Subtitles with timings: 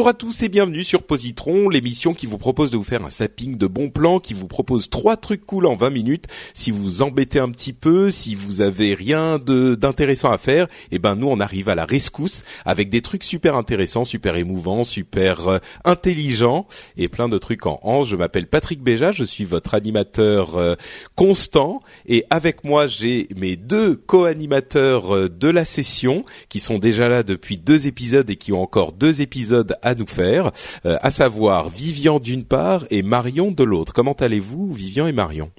[0.00, 3.10] Bonjour à tous et bienvenue sur Positron, l'émission qui vous propose de vous faire un
[3.10, 6.24] zapping de bons plans, qui vous propose trois trucs cool en 20 minutes.
[6.54, 11.16] Si vous embêtez un petit peu, si vous avez rien d'intéressant à faire, eh ben
[11.16, 15.58] nous on arrive à la rescousse avec des trucs super intéressants, super émouvants, super euh,
[15.84, 18.08] intelligents et plein de trucs en hanche.
[18.08, 20.76] Je m'appelle Patrick Béja, je suis votre animateur euh,
[21.14, 27.10] constant et avec moi j'ai mes deux co-animateurs euh, de la session qui sont déjà
[27.10, 30.50] là depuis deux épisodes et qui ont encore deux épisodes à nous faire,
[30.86, 33.92] euh, à savoir Vivian d'une part et Marion de l'autre.
[33.92, 35.50] Comment allez-vous, Vivian et Marion?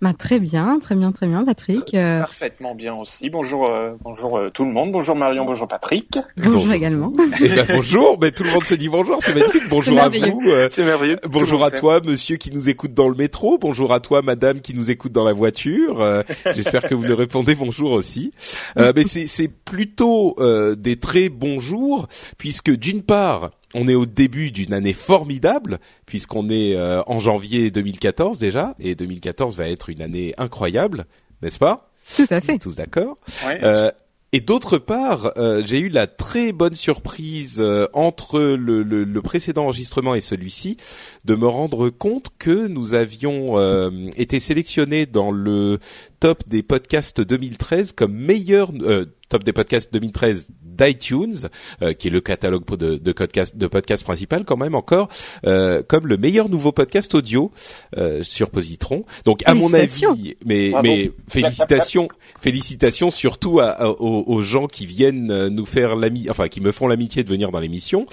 [0.00, 1.94] Bah, très bien, très bien, très bien, Patrick.
[1.94, 3.30] Euh, Parfaitement bien aussi.
[3.30, 4.90] Bonjour, euh, bonjour euh, tout le monde.
[4.90, 6.18] Bonjour Marion, bonjour Patrick.
[6.36, 6.72] bonjour, Bonjour.
[6.72, 7.12] également.
[7.40, 9.68] Eh ben, bonjour, mais tout le monde se dit bonjour, c'est magnifique.
[9.70, 10.40] Bonjour à vous.
[10.48, 11.18] euh, C'est merveilleux.
[11.28, 13.58] Bonjour à toi, monsieur qui nous écoute dans le métro.
[13.58, 16.00] Bonjour à toi, madame qui nous écoute dans la voiture.
[16.00, 16.24] Euh,
[16.56, 18.32] J'espère que vous nous répondez bonjour aussi.
[18.78, 22.08] Euh, mais c'est c'est plutôt euh, des très bons jours,
[22.38, 27.70] puisque d'une part, on est au début d'une année formidable, puisqu'on est euh, en janvier
[27.70, 31.06] 2014 déjà, et 2014 va être une année incroyable,
[31.42, 31.90] n'est-ce pas?
[32.16, 32.58] Tout à On est fait.
[32.58, 33.16] Tous d'accord.
[33.46, 33.60] Ouais.
[33.62, 33.90] euh,
[34.34, 39.22] et d'autre part, euh, j'ai eu la très bonne surprise euh, entre le, le- le
[39.22, 40.78] précédent enregistrement et celui-ci
[41.26, 45.80] de me rendre compte que nous avions euh, été sélectionnés dans le
[46.18, 51.48] top des podcasts 2013 comme meilleur euh, top des podcasts 2013 d'iTunes,
[51.82, 55.08] euh, qui est le catalogue de, de podcast de podcast principal quand même encore,
[55.46, 57.50] euh, comme le meilleur nouveau podcast audio
[57.96, 59.04] euh, sur Positron.
[59.24, 60.12] Donc à mon Félicitations.
[60.12, 60.88] avis, mais Bravo.
[60.88, 62.08] mais félicitations,
[62.40, 66.72] félicitations surtout à- à- aux, aux gens qui viennent nous faire l'ami, enfin qui me
[66.72, 68.06] font l'amitié de venir dans l'émission,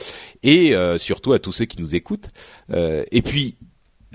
[0.44, 2.28] et euh, surtout à tous ceux qui nous écoutent.
[2.72, 3.56] Euh, et puis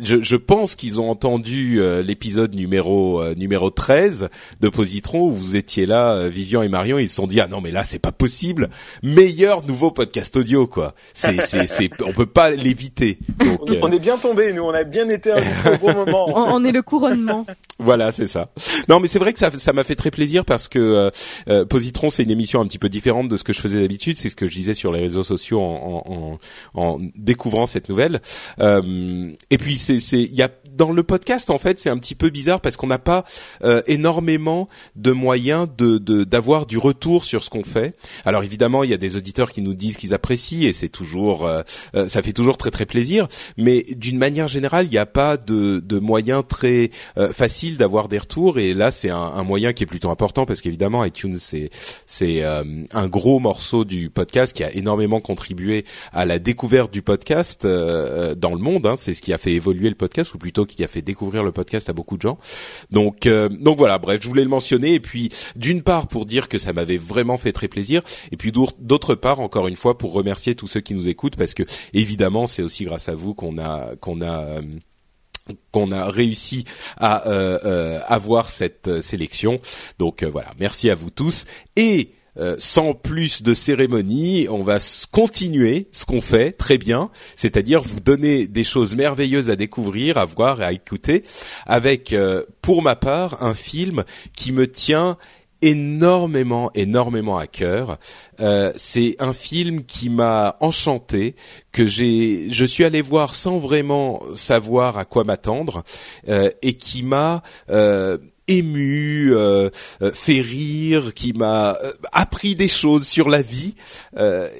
[0.02, 4.28] je, je pense qu'ils ont entendu euh, l'épisode numéro euh, numéro 13
[4.60, 7.46] de Positron où vous étiez là, euh, Vivian et Marion, ils se sont dit ah
[7.46, 8.70] non mais là c'est pas possible,
[9.02, 10.94] meilleur nouveau podcast audio quoi.
[11.12, 13.18] C'est c'est c'est on peut pas l'éviter.
[13.40, 14.62] On, euh, on est bien tombé, nous.
[14.62, 16.54] On a bien été au bon On, moment.
[16.54, 17.46] on est le couronnement.
[17.78, 18.50] Voilà, c'est ça.
[18.88, 21.10] Non, mais c'est vrai que ça, ça m'a fait très plaisir parce que euh,
[21.48, 24.16] euh, Positron, c'est une émission un petit peu différente de ce que je faisais d'habitude.
[24.16, 27.88] C'est ce que je disais sur les réseaux sociaux en, en, en, en découvrant cette
[27.88, 28.20] nouvelle.
[28.60, 32.14] Euh, et puis, c'est, il y a dans le podcast en fait, c'est un petit
[32.14, 33.24] peu bizarre parce qu'on n'a pas
[33.62, 37.94] euh, énormément de moyens de, d'avoir du retour sur ce qu'on fait.
[38.24, 41.46] Alors évidemment, il y a des auditeurs qui nous disent qu'ils apprécient et c'est toujours,
[41.46, 41.62] euh,
[41.94, 43.28] euh, ça fait toujours très très plaisir.
[43.56, 48.08] Mais d'une manière générale, il n'y a pas de, de moyens très euh, facile d'avoir
[48.08, 51.36] des retours et là c'est un, un moyen qui est plutôt important parce qu'évidemment iTunes
[51.36, 51.70] c'est
[52.06, 57.02] c'est euh, un gros morceau du podcast qui a énormément contribué à la découverte du
[57.02, 58.94] podcast euh, dans le monde hein.
[58.98, 61.52] c'est ce qui a fait évoluer le podcast ou plutôt qui a fait découvrir le
[61.52, 62.38] podcast à beaucoup de gens
[62.90, 66.48] donc euh, donc voilà bref je voulais le mentionner et puis d'une part pour dire
[66.48, 68.02] que ça m'avait vraiment fait très plaisir
[68.32, 71.54] et puis d'autre- part encore une fois pour remercier tous ceux qui nous écoutent parce
[71.54, 74.60] que évidemment c'est aussi grâce à vous qu'on a qu'on a
[75.72, 76.64] qu'on a réussi
[76.96, 79.58] à euh, euh, avoir cette euh, sélection.
[79.98, 81.44] Donc euh, voilà, merci à vous tous.
[81.76, 84.78] Et euh, sans plus de cérémonie, on va
[85.10, 90.24] continuer ce qu'on fait très bien, c'est-à-dire vous donner des choses merveilleuses à découvrir, à
[90.24, 91.24] voir, à écouter,
[91.66, 94.04] avec, euh, pour ma part, un film
[94.34, 95.16] qui me tient
[95.64, 97.98] énormément, énormément à cœur.
[98.40, 101.36] Euh, c'est un film qui m'a enchanté,
[101.72, 105.82] que j'ai, je suis allé voir sans vraiment savoir à quoi m'attendre,
[106.28, 108.18] euh, et qui m'a euh,
[108.48, 109.70] ému, euh,
[110.02, 113.74] euh, fait rire, qui m'a euh, appris des choses sur la vie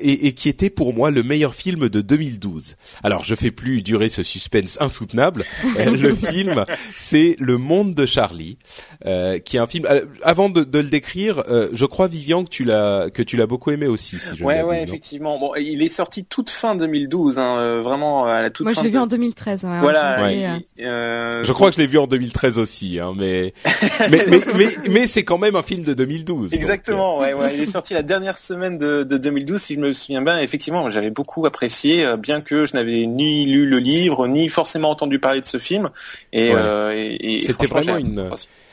[0.00, 2.76] et, et, qui était pour moi le meilleur film de 2012.
[3.02, 5.44] Alors je fais plus durer ce suspense insoutenable.
[5.76, 6.64] le film,
[6.94, 8.58] c'est Le Monde de Charlie,
[9.02, 9.86] qui est un film.
[10.22, 11.42] avant de, de le décrire,
[11.72, 14.18] je crois Vivian que tu l'as que tu l'as beaucoup aimé aussi.
[14.18, 15.38] Si je ouais, ouais, effectivement.
[15.38, 18.80] Bon, il est sorti toute fin 2012, hein, vraiment à la toute moi, fin.
[18.80, 19.64] Moi, je l'ai vu en 2013.
[19.64, 20.58] Ouais, voilà.
[20.76, 23.54] je crois que je l'ai vu en 2013 aussi, hein, mais
[24.10, 26.52] mais, mais, mais, mais c'est quand même un film de 2012.
[26.54, 27.54] Exactement, ouais, ouais.
[27.54, 30.38] Il est sorti la dernière semaine de, de 2012, si je me souviens bien.
[30.38, 34.90] Effectivement, j'avais beaucoup apprécié, euh, bien que je n'avais ni lu le livre, ni forcément
[34.90, 35.90] entendu parler de ce film.
[36.32, 38.30] Et, euh, et, et c'était vraiment une,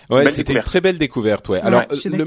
[0.09, 1.62] ouais, c'était une très belle découverte, ouais.
[1.62, 2.25] Alors, le,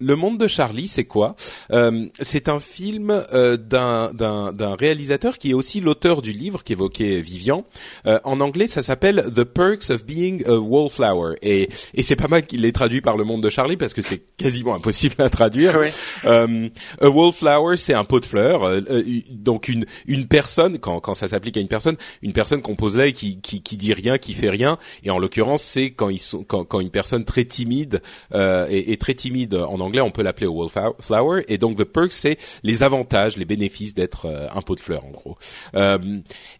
[0.00, 1.36] le monde de Charlie, c'est quoi
[1.70, 7.64] euh, C'est un film euh, d'un réalisateur qui est aussi l'auteur du livre qu'évoquait Vivian.
[8.06, 12.28] Euh, en anglais, ça s'appelle The Perks of Being a Wallflower et et c'est pas
[12.28, 15.30] mal qu'il l'ait traduit par le monde de Charlie parce que c'est quasiment impossible à
[15.30, 15.78] traduire.
[16.24, 16.68] Euh,
[17.00, 21.14] a Wallflower, c'est un pot de fleurs, euh, euh, donc une une personne quand quand
[21.14, 23.92] ça s'applique à une personne, une personne qu'on pose là et qui, qui qui dit
[23.92, 24.78] rien, qui fait rien.
[25.04, 28.02] Et en l'occurrence, c'est quand ils sont quand quand une personne très timide
[28.32, 31.44] est, est très timide en anglais, on peut l'appeler wallflower.
[31.48, 35.04] Et donc the perks, c'est les avantages, les bénéfices d'être euh, un pot de fleurs
[35.04, 35.36] en gros.
[35.74, 35.98] Euh,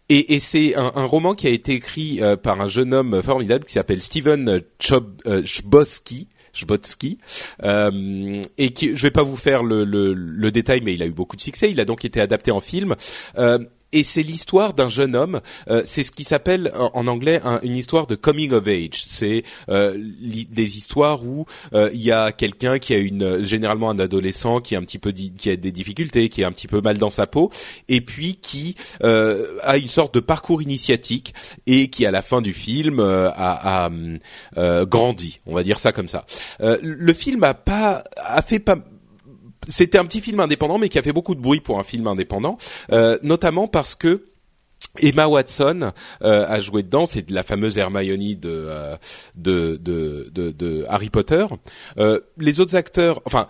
[0.09, 3.73] et, c'est un, roman qui a été écrit euh, par un jeune homme formidable qui
[3.73, 6.29] s'appelle Steven Chbosky.
[6.57, 7.19] Chbosky,
[7.65, 11.41] et qui, je vais pas vous faire le, détail, mais il a eu beaucoup de
[11.41, 11.69] succès.
[11.69, 12.95] Il a donc été adapté en film.
[13.95, 15.41] Et c'est l'histoire d'un jeune homme.
[15.71, 19.05] Euh, c'est ce qui s'appelle en, anglais une histoire de coming of age.
[19.07, 23.99] C'est euh, des histoires où euh, il y a quelqu'un qui a une, généralement un
[24.01, 26.81] adolescent qui a un petit peu qui a des difficultés, qui est un petit peu
[26.81, 27.51] mal dans sa peau,
[27.89, 28.75] et puis qui
[29.05, 31.33] euh, a une sorte de parcours initiatique
[31.67, 35.39] et qui à la fin du film a, a grandi.
[35.47, 36.27] On va dire ça comme ça.
[36.59, 38.77] le film a pas a fait pas
[39.69, 42.07] c'était un petit film indépendant, mais qui a fait beaucoup de bruit pour un film
[42.07, 42.57] indépendant,
[42.93, 44.25] euh, notamment parce que
[44.99, 48.97] Emma Watson euh, a joué dedans, c'est la fameuse Hermione de, euh,
[49.37, 51.47] de, de, de, de, Harry Potter.
[51.99, 53.49] Euh, les autres acteurs, enfin,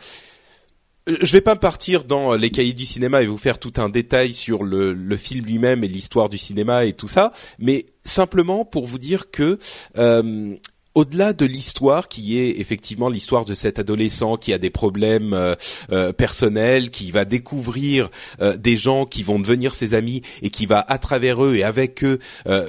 [1.06, 4.32] je vais pas partir dans les cahiers du cinéma et vous faire tout un détail
[4.32, 8.86] sur le, le film lui-même et l'histoire du cinéma et tout ça, mais simplement pour
[8.86, 9.58] vous dire que
[9.98, 10.56] euh,
[10.94, 15.54] au-delà de l'histoire qui est effectivement l'histoire de cet adolescent qui a des problèmes euh,
[15.90, 18.10] euh, personnels, qui va découvrir
[18.40, 21.64] euh, des gens qui vont devenir ses amis et qui va à travers eux et
[21.64, 22.18] avec eux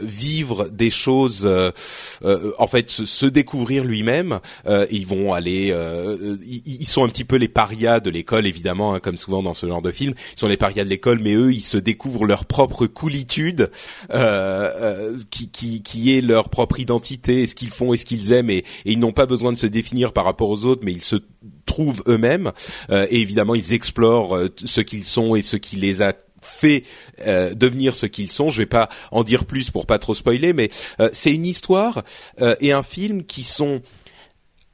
[0.02, 4.40] vivre des choses, en fait se, découvrir lui-même.
[4.90, 5.76] ils vont aller,
[6.46, 9.68] ils, sont un petit peu les parias de l'école évidemment, hein, comme souvent dans ce
[9.68, 10.14] genre de film.
[10.36, 13.70] Ils sont les parias de l'école, mais eux ils se découvrent leur propre coolitude,
[15.30, 18.32] qui, qui, qui est leur propre identité, et ce qu'ils font et ce qu'ils ils
[18.32, 21.02] aiment et, ils n'ont pas besoin de se définir par rapport aux autres, mais ils
[21.02, 21.18] se
[21.66, 22.52] trouvent eux-mêmes
[22.90, 26.84] euh, et évidemment ils explorent euh, ce qu'ils sont et ce qui les a fait
[27.26, 28.50] euh, devenir ce qu'ils sont.
[28.50, 30.70] Je vais pas en dire plus pour pas trop spoiler, mais
[31.12, 32.04] c'est une histoire
[32.60, 33.82] et un film qui sont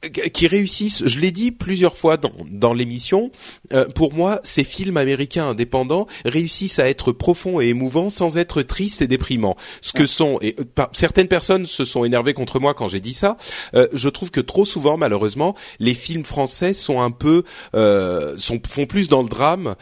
[0.10, 3.32] qui réussissent, je l'ai dit plusieurs fois dans, dans l'émission,
[3.74, 8.64] euh, pour moi, ces films américains indépendants réussissent à être profonds et émouvants sans être
[8.64, 9.56] tristes et déprimants.
[9.82, 13.14] Ce que sont, et euh, certaines personnes se sont énervées contre moi quand j'ai dit
[13.14, 13.38] ça,
[13.76, 17.44] euh, je trouve que trop souvent, malheureusement, les films français sont un peu,
[17.74, 19.76] sont, font plus dans le drame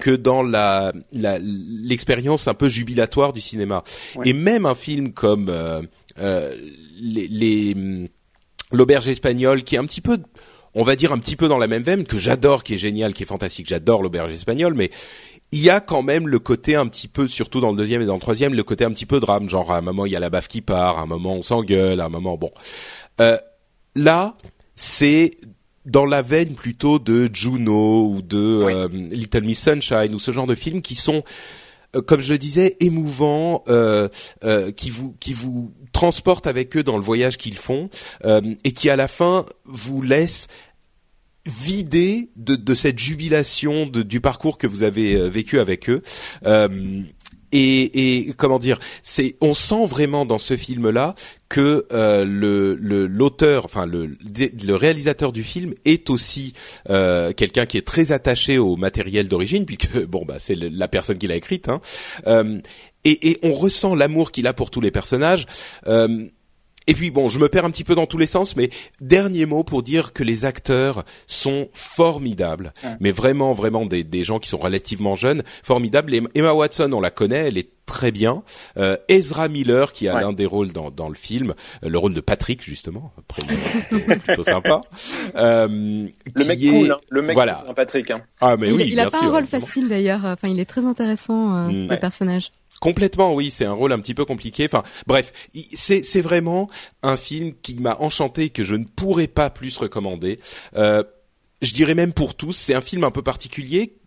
[0.00, 3.84] que dans la l'expérience un peu jubilatoire du cinéma.
[4.24, 5.52] Et même un film comme
[6.16, 8.10] les, les
[8.72, 10.18] l'auberge espagnole qui est un petit peu
[10.74, 13.12] on va dire un petit peu dans la même veine que j'adore qui est génial
[13.12, 13.66] qui est fantastique.
[13.66, 14.90] J'adore l'auberge espagnole mais
[15.52, 18.06] il y a quand même le côté un petit peu surtout dans le deuxième et
[18.06, 19.48] dans le troisième le côté un petit peu drame.
[19.48, 21.42] Genre à un moment il y a la baffe qui part à un moment on
[21.42, 22.50] s'engueule à un moment bon.
[23.20, 23.36] Euh,
[23.96, 24.36] là
[24.76, 25.32] c'est
[25.86, 30.46] dans la veine plutôt de Juno ou de euh, Little Miss Sunshine ou ce genre
[30.46, 31.24] de films qui sont
[31.92, 34.08] comme je le disais, émouvants, euh,
[34.44, 37.88] euh, qui vous qui vous transportent avec eux dans le voyage qu'ils font
[38.24, 40.48] euh, et qui à la fin vous laissent
[41.46, 46.02] vider de, de cette jubilation du parcours que vous avez euh, vécu avec eux.
[46.44, 47.02] Euh,
[47.52, 51.14] et, et, comment dire, c'est on sent vraiment dans ce film-là
[51.48, 52.74] que euh, le
[53.06, 56.52] l'auteur, enfin le, le réalisateur du film est aussi
[56.88, 61.18] euh, quelqu'un qui est très attaché au matériel d'origine, puisque bon bah c'est la personne
[61.18, 61.68] qui l'a écrite.
[61.68, 61.80] Hein.
[62.26, 62.60] Euh,
[63.04, 65.46] et, et, on ressent l'amour qu'il a pour tous les personnages.
[65.86, 66.26] Euh,
[66.90, 68.70] et puis bon, je me perds un petit peu dans tous les sens, mais
[69.00, 74.38] dernier mot pour dire que les acteurs sont formidables, mais vraiment, vraiment des, des gens
[74.38, 76.14] qui sont relativement jeunes, formidables.
[76.34, 78.42] Emma Watson, on la connaît, elle est très bien.
[78.76, 80.20] Euh, Ezra Miller qui a Ouais.
[80.22, 81.54] l'un des rôles dans, dans le film,
[81.84, 83.42] euh, le rôle de Patrick justement, après
[83.88, 84.80] plutôt, plutôt sympa.
[85.36, 86.96] Euh, Le qui mec est- cool, hein.
[87.08, 87.54] le mec voilà.
[87.54, 88.10] cool, hein, Patrick.
[88.10, 88.22] Hein.
[88.40, 89.66] Ah mais il, oui, il a pas sûr, un rôle évidemment.
[89.66, 90.20] facile d'ailleurs.
[90.24, 91.84] Enfin, il est très intéressant euh, Mm.
[91.84, 91.98] le Ouais.
[91.98, 92.50] personnage.
[92.80, 94.64] Complètement, oui, c'est un rôle un petit peu compliqué.
[94.64, 95.32] Enfin, bref,
[95.74, 96.70] c'est c'est vraiment
[97.02, 100.40] un film qui m'a enchanté que je ne pourrais pas plus recommander.
[100.76, 101.02] Euh,
[101.60, 103.99] je dirais même pour tous, c'est un film un peu particulier.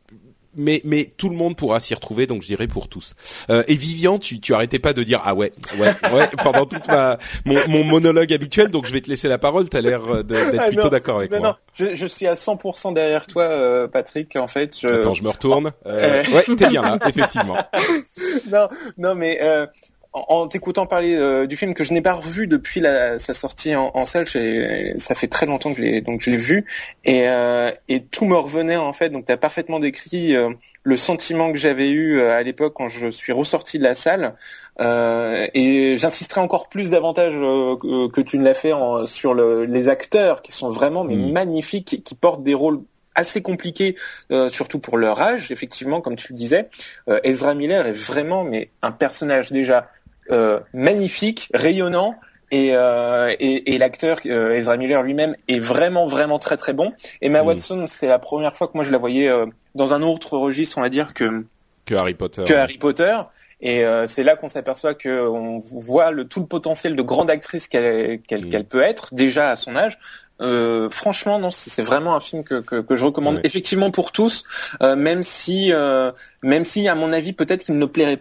[0.56, 3.16] Mais, mais tout le monde pourra s'y retrouver, donc je dirais pour tous.
[3.50, 6.88] Euh, et Vivian, tu, tu arrêtais pas de dire ah ouais, ouais, ouais pendant toute
[6.88, 9.68] ma mon, mon monologue habituel, donc je vais te laisser la parole.
[9.70, 11.48] T'as l'air euh, d'être Ah, plutôt d'accord avec non, moi.
[11.50, 14.36] non, je, je suis à 100% derrière toi, euh, Patrick.
[14.36, 14.88] En fait, je...
[14.88, 15.72] Attends, je me retourne.
[15.88, 16.36] Euh, Euh.
[16.36, 17.58] ouais, t'es bien là, effectivement.
[18.52, 18.68] non,
[18.98, 19.66] non, mais euh,
[20.14, 23.76] en, t'écoutant parler euh, du film que je n'ai pas revu depuis la, sa sortie
[23.76, 24.28] en, en salle,
[24.98, 26.66] ça fait très longtemps que je l'ai donc je l'ai vu
[27.04, 29.10] et euh, et tout me revenait en fait.
[29.10, 30.50] Donc tu as parfaitement décrit euh,
[30.84, 34.36] le sentiment que j'avais eu à l'époque quand je suis ressorti de la salle.
[35.54, 39.88] Et j'insisterai encore plus davantage que, que tu ne l'as fait en- sur le- les
[39.88, 41.32] acteurs qui sont vraiment mais Mm.
[41.32, 42.82] magnifiques, qui, qui portent des rôles
[43.16, 43.96] assez compliqués,
[44.32, 45.52] euh, surtout pour leur âge.
[45.52, 46.70] Effectivement, comme tu le disais,
[47.08, 49.90] euh, Ezra Miller est vraiment mais un personnage déjà
[50.74, 52.16] magnifique, rayonnant.
[52.52, 56.94] Et, euh, et, et l'acteur euh, Ezra Miller lui-même est vraiment vraiment très très bon.
[57.20, 57.48] Emma Mm.
[57.48, 60.78] Watson, c'est la première fois que moi je la voyais euh, dans un autre registre,
[60.78, 61.46] on va dire que
[61.88, 62.44] Que Harry Potter.
[62.44, 63.18] que Harry Potter.
[63.60, 67.32] Et euh, c'est là qu'on s'aperçoit que on voit le, tout le potentiel de grande
[67.32, 68.50] actrice qu'elle qu'elle Mm.
[68.52, 69.98] qu'elle peut être déjà à son âge.
[70.42, 74.44] Euh, franchement, non, c'est vraiment un film que, que, que je recommande effectivement pour tous,
[74.82, 76.12] euh, même si euh,
[76.44, 78.20] même si à mon avis peut-être qu'il ne plairait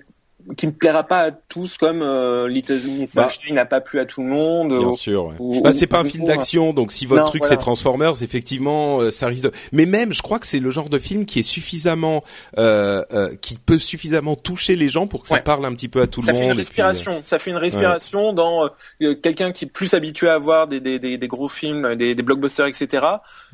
[0.56, 4.04] qui ne plaira pas à tous comme euh, Little Miss Bah, n'a pas plu à
[4.04, 4.68] tout le monde.
[4.76, 5.26] Bien ou- sûr.
[5.26, 5.34] ouais.
[5.38, 7.54] ou- Bah, c'est pas un film d'action, donc si votre Non, truc voilà.
[7.56, 9.52] c'est Transformers, effectivement, euh, ça risque de.
[9.72, 12.24] Mais même, je crois que c'est le genre de film qui est suffisamment,
[12.58, 15.42] euh, euh, qui peut suffisamment toucher les gens pour que ça Ouais.
[15.42, 16.54] parle un petit peu à tout ça le fait monde.
[16.56, 17.22] une et puis, euh, respiration.
[17.26, 18.68] Ça fait une respiration dans
[19.02, 22.14] euh, quelqu'un qui est plus habitué à voir des, des, des, des gros films, des,
[22.14, 23.04] des blockbusters, etc.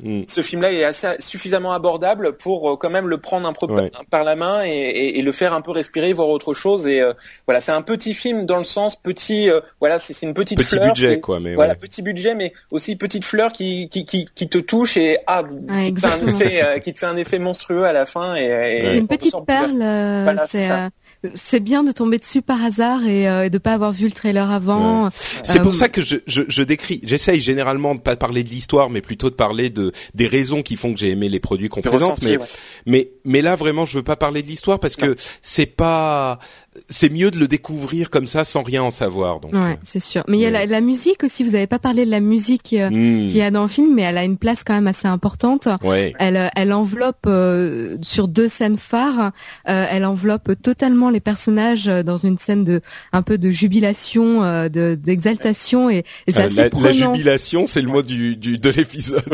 [0.01, 3.89] mm, Ce film-là est assez suffisamment abordable pour quand même le prendre un peu Ouais.
[3.89, 6.78] par, par la main et, et, et le faire un peu respirer, voir autre chose.
[6.87, 7.13] Et euh,
[7.47, 9.49] voilà, c'est un petit film dans le sens petit.
[9.49, 10.87] euh, voilà, c'est une petite petit fleur.
[10.87, 11.39] budget, quoi.
[11.39, 11.79] Mais Voilà, ouais.
[11.79, 15.43] petit budget, mais aussi petite fleur qui qui qui, qui te touche et ah,
[15.85, 18.35] qui, te fait un effet, euh, qui te fait un effet monstrueux à la fin.
[18.35, 19.81] Et, et C'est une te petite perle.
[19.81, 20.85] euh, Voilà, c'est ça.
[20.85, 20.89] euh,
[21.35, 24.13] c'est bien de tomber dessus par hasard et, euh, et de pas avoir vu le
[24.13, 25.09] trailer avant.
[25.43, 27.01] C'est Euh, pour ça que je, je, je décris.
[27.03, 30.77] J'essaye généralement de pas parler de l'histoire, mais plutôt de parler de des raisons qui
[30.77, 32.11] font que j'ai aimé les produits qu'on présente.
[32.19, 32.45] ressenti, Mais ouais.
[32.85, 36.39] mais mais là vraiment, je veux pas parler de l'histoire parce que c'est pas.
[36.87, 39.39] C'est mieux de le découvrir comme ça sans rien en savoir.
[39.39, 39.53] Donc.
[39.53, 40.23] Ouais, c'est sûr.
[40.27, 41.43] Mais il y a la, la musique aussi.
[41.43, 43.67] Vous avez pas parlé de la musique euh, euh, hmm, qu'il y a dans le
[43.67, 45.67] film, mais elle a une place quand même assez importante.
[45.83, 46.13] ouais.
[46.19, 49.31] Elle, euh, elle enveloppe euh, sur deux scènes phares.
[49.67, 52.81] euh, elle enveloppe totalement les personnages euh, dans une scène de
[53.13, 57.65] un peu de jubilation, euh, de d'exaltation et, et c'est Euh, assez la, la jubilation,
[57.65, 59.23] c'est le mot du, du de l'épisode.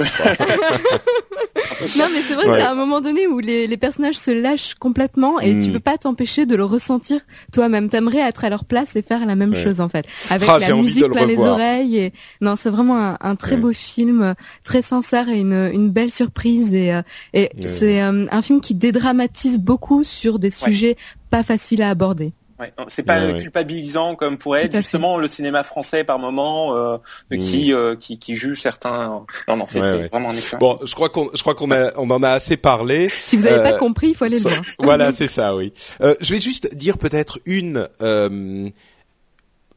[1.97, 2.51] Non, mais c'est vrai Ouais.
[2.55, 5.65] que c'est à un moment donné où les, les personnages se lâchent complètement et Mm.
[5.65, 7.89] tu peux pas t'empêcher de le ressentir toi-même.
[7.89, 9.63] T'aimerais être à leur place et faire la même Ouais.
[9.63, 11.97] chose en fait, avec Ah, la musique plein les oreilles.
[11.97, 13.61] Et non, c'est vraiment un, un très Ouais.
[13.61, 16.73] beau film, très sincère et une, une belle surprise.
[16.73, 17.01] Et, euh,
[17.33, 20.95] et c'est euh, un film qui dédramatise beaucoup sur des sujets
[21.29, 22.33] pas faciles à aborder.
[22.57, 23.39] Ouais, c'est pas Ouais, ouais.
[23.41, 26.97] culpabilisant comme pourrait être justement le cinéma français par moment euh,
[27.29, 27.39] de Mm.
[27.41, 29.25] qui, euh, qui qui juge certains.
[29.49, 30.07] Non non, c'est Ouais, c'est ouais.
[30.07, 30.59] vraiment un excellent.
[30.59, 33.09] Bon, je crois qu'on, je crois qu'on a, on en a assez parlé.
[33.09, 34.61] Si vous n'avez Euh, pas compris, il faut aller le voir.
[34.79, 35.73] voilà, c'est ça, oui.
[36.01, 38.69] Euh, je vais juste dire peut-être une euh,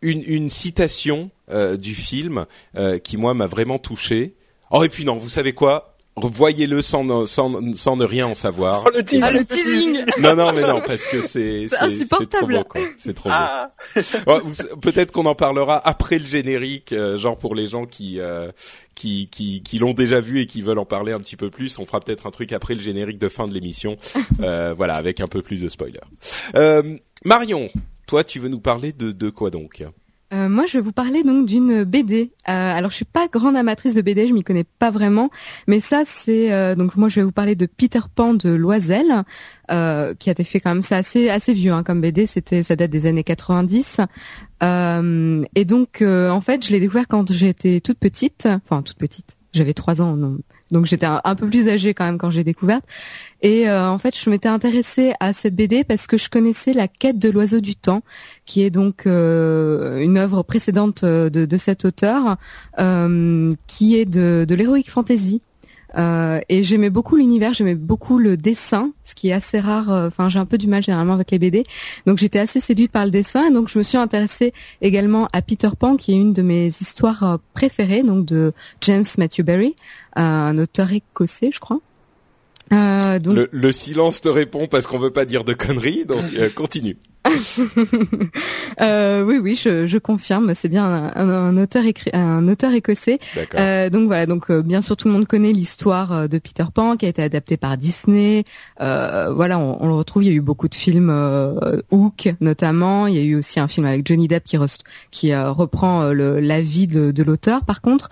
[0.03, 4.35] une, une citation euh, du film euh, qui moi m'a vraiment touché.
[4.71, 5.97] Oh et puis non, vous savez quoi?
[6.19, 8.85] Revoyez-le sans, ne- sans sans ne rien en savoir.
[8.87, 9.23] Oh, le teasing.
[9.25, 12.29] Ah, le teasing Non non mais non parce que c'est C'est c'est insupportable.
[12.31, 12.81] C'est trop beau quoi.
[12.99, 13.35] C'est trop beau.
[13.37, 13.71] Ah,
[14.83, 18.51] Peut-être qu'on en parlera après le générique, euh, genre pour les gens qui euh,
[18.95, 21.79] qui qui, qui l'ont déjà vu et qui veulent en parler un petit peu plus.
[21.79, 23.97] On fera peut-être un truc après le générique de fin de l'émission,
[24.41, 26.01] euh, voilà, avec un peu plus de spoiler.
[26.57, 26.83] Euh,
[27.25, 27.69] Marion,
[28.07, 29.85] toi, tu veux nous parler de de quoi donc?
[30.35, 32.33] Euh, moi, je vais vous parler donc d'une BD.
[32.49, 35.31] Euh, alors, je suis pas grande amatrice de BD, je m'y connais pas vraiment,
[35.67, 39.25] mais ça, c'est euh, donc moi, je vais vous parler de Peter Pan de Loisel,
[39.69, 42.27] qui a été fait quand même, c'est assez assez vieux hein, comme BD.
[42.27, 44.01] C'était, ça date des années 90.
[44.63, 49.37] Euh, et donc, en fait, je l'ai découvert quand j'étais toute petite, enfin toute petite.
[49.53, 50.39] J'avais trois ans, non.
[50.71, 52.81] Donc j'étais un, peu plus âgée quand même quand j'ai découvert.
[53.41, 56.89] Et euh, en fait, je m'étais intéressée à cette BD parce que je connaissais la
[56.89, 58.03] quête de l'oiseau du temps,
[58.47, 62.37] qui est donc euh, une œuvre précédente euh, de, de cet auteur,
[63.67, 65.41] qui est de, de l'heroic fantasy.
[65.97, 69.91] Euh, et j'aimais beaucoup l'univers, j'aimais beaucoup le dessin, ce qui est assez rare.
[69.91, 71.65] euh, Enfin, j'ai un peu du mal généralement avec les BD,
[72.07, 73.47] donc j'étais assez séduite par le dessin.
[73.49, 74.53] Et donc je me suis intéressée
[74.83, 78.53] également à Peter Pan, qui est une de mes histoires euh, préférées, donc de
[78.83, 79.75] James Matthew Barry,
[80.19, 81.81] euh, un auteur écossais, je crois.
[82.71, 86.23] Euh, donc Le, le silence te répond parce qu'on veut pas dire de conneries, donc
[86.39, 86.99] euh, continue.
[88.81, 92.73] euh, oui, oui, je, je confirme, c'est bien un, un- un auteur écrit, un auteur
[92.73, 93.19] écossais.
[93.61, 96.65] Euh, donc voilà, donc euh, bien sûr tout le monde connaît l'histoire euh, de Peter
[96.73, 98.45] Pan qui a été adaptée par Disney.
[98.81, 100.25] Euh, voilà, on, on le retrouve.
[100.25, 103.07] Il y a eu beaucoup de films, euh, Hook notamment.
[103.07, 104.57] Il y a eu aussi un film avec Johnny Depp qui,
[105.11, 107.65] qui reprend le, la vie de, de l'auteur.
[107.65, 108.09] Par contre,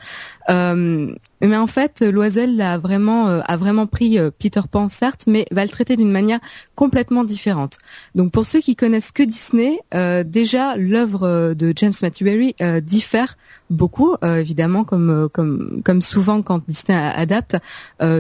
[0.51, 5.63] euh, mais en fait, Loisel a vraiment a vraiment pris Peter Pan certes, mais va
[5.65, 6.39] le traiter d'une manière
[6.75, 7.79] complètement différente.
[8.15, 12.57] Donc pour ceux qui connaissent que Disney, euh, déjà l'œuvre euh, de James Matthew Barry
[12.61, 13.37] euh, diffère
[13.69, 17.57] beaucoup, évidemment, comme souvent quand Disney adapte,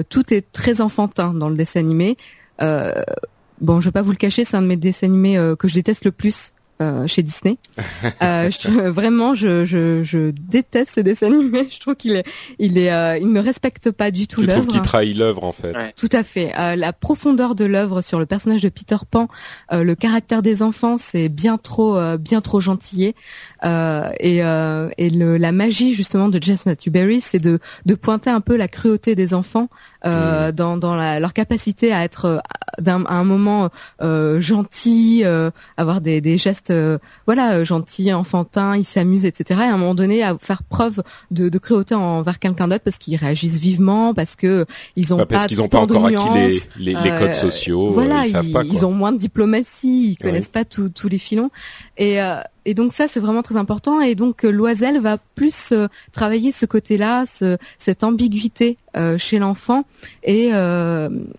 [0.09, 2.16] tout est très enfantin dans le dessin animé.
[2.59, 5.75] Bon, je vais pas vous le cacher, c'est un de mes dessins animés que je
[5.75, 6.52] déteste le plus.
[6.83, 7.59] Euh, chez Disney,
[8.23, 11.68] euh, je, vraiment, je, je, je déteste ce dessin animé.
[11.71, 12.25] Je trouve qu'il est,
[12.59, 14.73] il est, euh, il ne respecte pas du tout Tu trouves l'œuvre.
[14.73, 15.75] qu'il trahit l'œuvre en fait.
[15.75, 15.92] Ouais.
[15.97, 16.52] Tout à fait.
[16.59, 19.28] Euh, la profondeur de l'œuvre sur le personnage de Peter Pan,
[19.73, 23.14] euh, le caractère des enfants, c'est bien trop, euh, bien trop gentillé.
[23.64, 27.95] Euh, et euh, et le, la magie justement de James Matthew Barry, c'est de, de
[27.95, 29.68] pointer un peu la cruauté des enfants
[30.06, 32.38] euh, dans, dans la, leur capacité à être euh,
[32.80, 33.70] d'un, à un moment
[34.02, 39.60] euh, gentil, euh, avoir des, des gestes, euh, voilà, gentils, enfantins, ils s'amusent, etc.
[39.60, 42.98] Et à un moment donné, à faire preuve de, de cruauté envers quelqu'un d'autre parce
[42.98, 46.16] qu'ils réagissent vivement, parce que ils ont Bah, parce pas qu'ils n'ont pas encore acquis
[46.34, 46.68] les, nuances.
[46.78, 48.70] les, les codes sociaux, Voilà, ils savent pas quoi.
[48.72, 50.16] ils ont moins de diplomatie, ils Oui.
[50.16, 51.50] connaissent pas tous tous les filons.
[51.96, 52.36] Et, euh,
[52.66, 54.00] et donc ça, c'est vraiment très important.
[54.00, 59.38] Et donc euh, Loisel va plus euh, travailler ce côté-là, ce, cette ambiguïté euh, chez
[59.38, 59.85] l'enfant.
[60.25, 60.50] Et,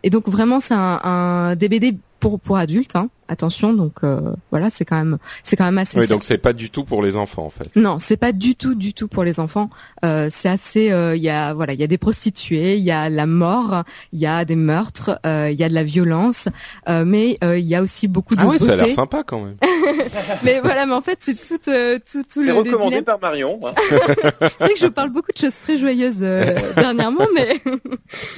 [0.03, 2.96] et donc vraiment, c'est un, un DBD pour pour adultes.
[2.96, 3.10] Hein.
[3.29, 6.00] Attention, donc euh, voilà, c'est quand même c'est quand même assez.
[6.00, 7.69] Oui, donc c'est pas du tout pour les enfants en fait.
[7.75, 9.69] Non, c'est pas du tout, du tout pour les enfants.
[10.05, 10.91] Euh, c'est assez.
[10.91, 13.84] euh, Il y a voilà, il y a des prostituées, il y a la mort,
[14.13, 16.48] il y a des meurtres, euh, il y a de la violence,
[16.88, 19.24] euh, mais euh, il y a aussi beaucoup de Ah ouais, ça a l'air sympa
[19.24, 19.55] quand même.
[20.43, 23.60] mais voilà, mais en fait, c'est tout, euh, tout, tout C'est recommandé par Marion.
[23.65, 23.72] hein.
[24.60, 27.62] C'est que je parle beaucoup de choses très joyeuses euh, dernièrement, mais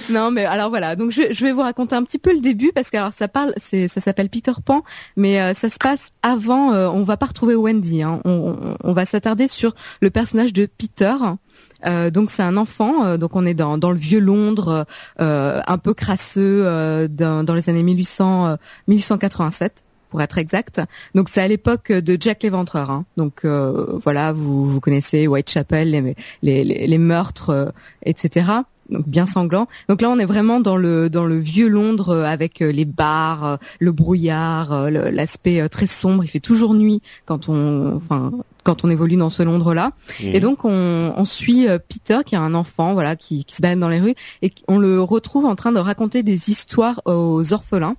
[0.10, 0.96] non, mais alors voilà.
[0.96, 3.28] Donc je, je vais vous raconter un petit peu le début parce que alors ça
[3.28, 4.79] parle, c'est ça s'appelle Peter Pan,
[5.16, 6.74] mais euh, ça se passe avant.
[6.74, 8.04] euh, on va pas retrouver Wendy.
[8.04, 11.16] Hein, on, on, on va s'attarder sur le personnage de Peter.
[11.86, 14.86] Euh, donc c'est un enfant, euh, donc on est dans, dans le vieux Londres,
[15.22, 18.56] euh, un peu crasseux, euh, dans, dans les années 1800, euh,
[18.88, 20.82] 1887 pour être exact.
[21.16, 22.90] Donc c'est à l'époque de Jack l'Éventreur.
[22.90, 23.06] Hein.
[23.16, 27.70] Donc euh, voilà, vous vous connaissez Whitechapel, les les, les, les meurtres, euh,
[28.04, 28.52] etc.
[28.90, 29.68] Donc bien sanglant.
[29.88, 32.86] Donc là on est vraiment dans le dans le vieux Londres euh, avec euh, les
[32.86, 36.24] bars, euh, le brouillard, l'aspect très sombre.
[36.24, 38.32] Il fait toujours nuit quand on enfin
[38.64, 39.92] quand on évolue dans ce Londres là.
[40.22, 40.36] Mhm.
[40.36, 43.80] Et donc on, on suit Peter qui est un enfant voilà qui, qui se balade
[43.80, 47.96] dans les rues et on le retrouve en train de raconter des histoires aux orphelins.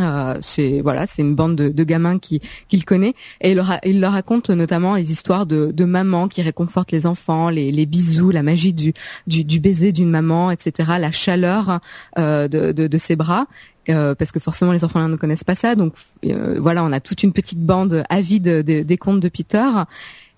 [0.00, 3.78] Euh, c'est voilà, c'est une bande de, de gamins qui qu'il connaît et il leur,
[3.84, 7.86] il leur raconte notamment les histoires de, de maman qui réconforte les enfants, les, les
[7.86, 8.94] bisous, la magie du
[9.26, 10.92] du, du baiser d'une maman, etc.
[10.98, 11.80] La chaleur
[12.18, 13.46] euh, de, de, de ses bras.
[13.90, 17.00] euh, parce que forcément les enfants ne connaissent pas ça, donc euh, voilà, on a
[17.00, 19.68] toute une petite bande avide de- des contes de Peter.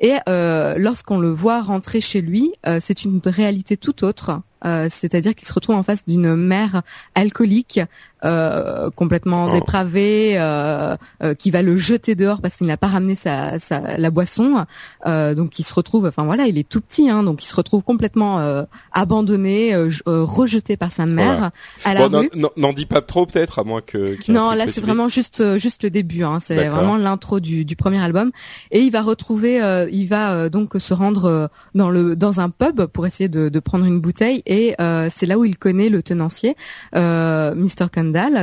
[0.01, 4.40] Et euh, lorsqu'on le voit rentrer chez lui, euh, c'est une réalité tout autre.
[4.64, 6.83] Euh, C'est-à-dire qu'il se retrouve en face d'une mère
[7.14, 7.81] alcoolique,
[8.24, 9.53] euh, complètement Oh.
[9.53, 13.96] dépravée, euh, euh, qui va le jeter dehors parce qu'il n'a pas ramené sa, sa
[13.98, 14.64] la boisson.
[15.07, 17.55] Euh, donc il se retrouve, enfin voilà, il est tout petit, hein, donc il se
[17.57, 19.74] retrouve complètement euh, abandonné,
[20.07, 21.50] rejeté par sa mère
[21.85, 22.31] à la Bon, rue.
[22.57, 24.16] n'en- dis pas trop peut-être, à moins que.
[24.29, 26.24] un Non, là c'est vraiment juste juste le début.
[26.24, 26.38] Hein.
[26.40, 28.31] C'est vraiment l'intro du, du premier album.
[28.70, 29.61] Et il va retrouver,
[29.92, 33.85] il va donc se rendre dans le dans un pub pour essayer de, de prendre
[33.85, 34.42] une bouteille.
[34.46, 34.74] Et
[35.11, 36.57] c'est là où il connaît le tenancier,
[36.96, 37.88] euh, Mr.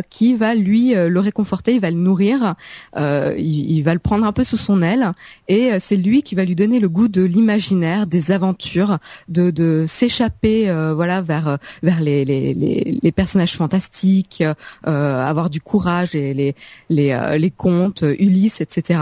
[0.09, 2.55] Qui va lui euh, le réconforter, il va le nourrir,
[2.97, 5.13] euh, il, va le prendre un peu sous son aile.
[5.47, 8.97] Et euh, c'est lui qui va lui donner le goût de l'imaginaire, des aventures,
[9.29, 14.43] de, s'échapper, voilà, vers les les, personnages fantastiques,
[14.83, 16.55] avoir du courage et les
[16.89, 18.99] les, les contes, Ulysse, etc.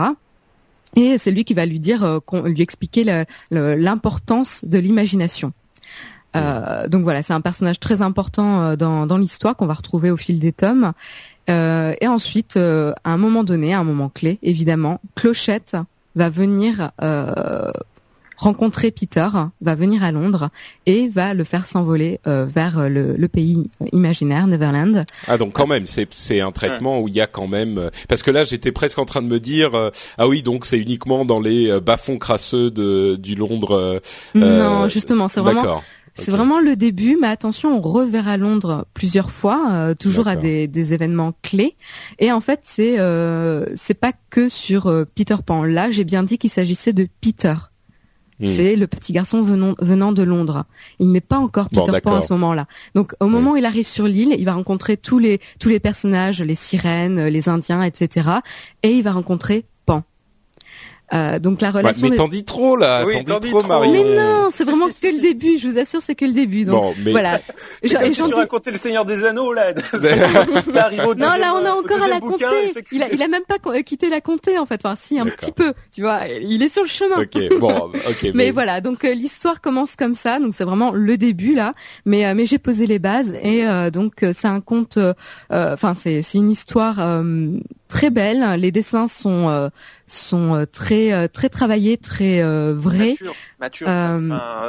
[0.95, 5.53] Et c'est lui qui va lui dire, lui expliquer l'importance de l'imagination.
[6.35, 10.11] Euh, donc voilà, c'est un personnage très important euh, dans, dans l'histoire qu'on va retrouver
[10.11, 10.93] au fil des tomes.
[11.49, 15.75] Euh, et ensuite, euh, à un moment donné, à un moment clé, évidemment, Clochette
[16.15, 17.71] va venir euh,
[18.37, 19.27] rencontrer Peter,
[19.61, 20.49] va venir à Londres
[20.85, 25.05] et va le faire s'envoler vers le, le, pays imaginaire, Neverland.
[25.27, 28.23] Ah donc quand même, c'est c'est un traitement où il y a quand même parce
[28.23, 31.41] que là j'étais presque en train de me dire ah oui donc c'est uniquement dans
[31.41, 34.01] les bas-fonds crasseux de du Londres.
[34.35, 35.83] non justement c'est vraiment
[36.19, 40.67] c'est vraiment le début, mais attention, on reverra Londres plusieurs fois, euh, toujours à des,
[40.67, 41.75] des, événements clés.
[42.19, 45.63] Et en fait, c'est euh, c'est pas que sur euh, Peter Pan.
[45.63, 47.55] Là, j'ai bien dit qu'il s'agissait de Peter.
[48.39, 48.55] Hmm.
[48.55, 50.65] C'est le petit garçon venant, venant de Londres.
[50.99, 52.67] Il n'est pas encore Peter Pan à ce moment-là.
[52.95, 55.79] Donc, au moment où il arrive sur l'île, il va rencontrer tous les tous les
[55.79, 58.29] personnages, les sirènes, les Indiens, etc.
[58.83, 59.65] Et il va rencontrer
[61.13, 62.07] euh, donc la relation.
[62.09, 63.91] mais t'en dis trop là, oui, t'en dis trop, Marie.
[63.91, 65.57] Mais non, c'est vraiment que le début.
[65.57, 66.65] Je vous assure, c'est que le début.
[66.65, 67.11] Donc bon, mais...
[67.11, 67.39] voilà.
[67.81, 69.73] C'est comme si tu racontais le Seigneur des Anneaux là.
[71.07, 72.45] au non, là on a encore à la compter.
[72.91, 74.81] Il a, il a même pas quitté la compter en fait.
[74.83, 75.73] Enfin, si un petit peu.
[75.93, 77.21] Tu vois, il est sur le chemin.
[77.21, 78.23] Ok, bon, ok.
[78.23, 78.31] mais...
[78.33, 80.39] mais voilà, donc euh, l'histoire commence comme ça.
[80.39, 81.73] Donc c'est vraiment le début là.
[82.05, 84.99] Mais euh, mais j'ai posé les bases et euh, donc c'est un conte.
[85.49, 86.97] Enfin, c'est c'est une histoire
[87.89, 88.55] très belle.
[88.59, 89.69] Les dessins sont euh,
[90.07, 92.41] sont euh, très euh, très travaillés, très
[92.73, 93.15] vrais.
[93.19, 93.87] Mature, mature.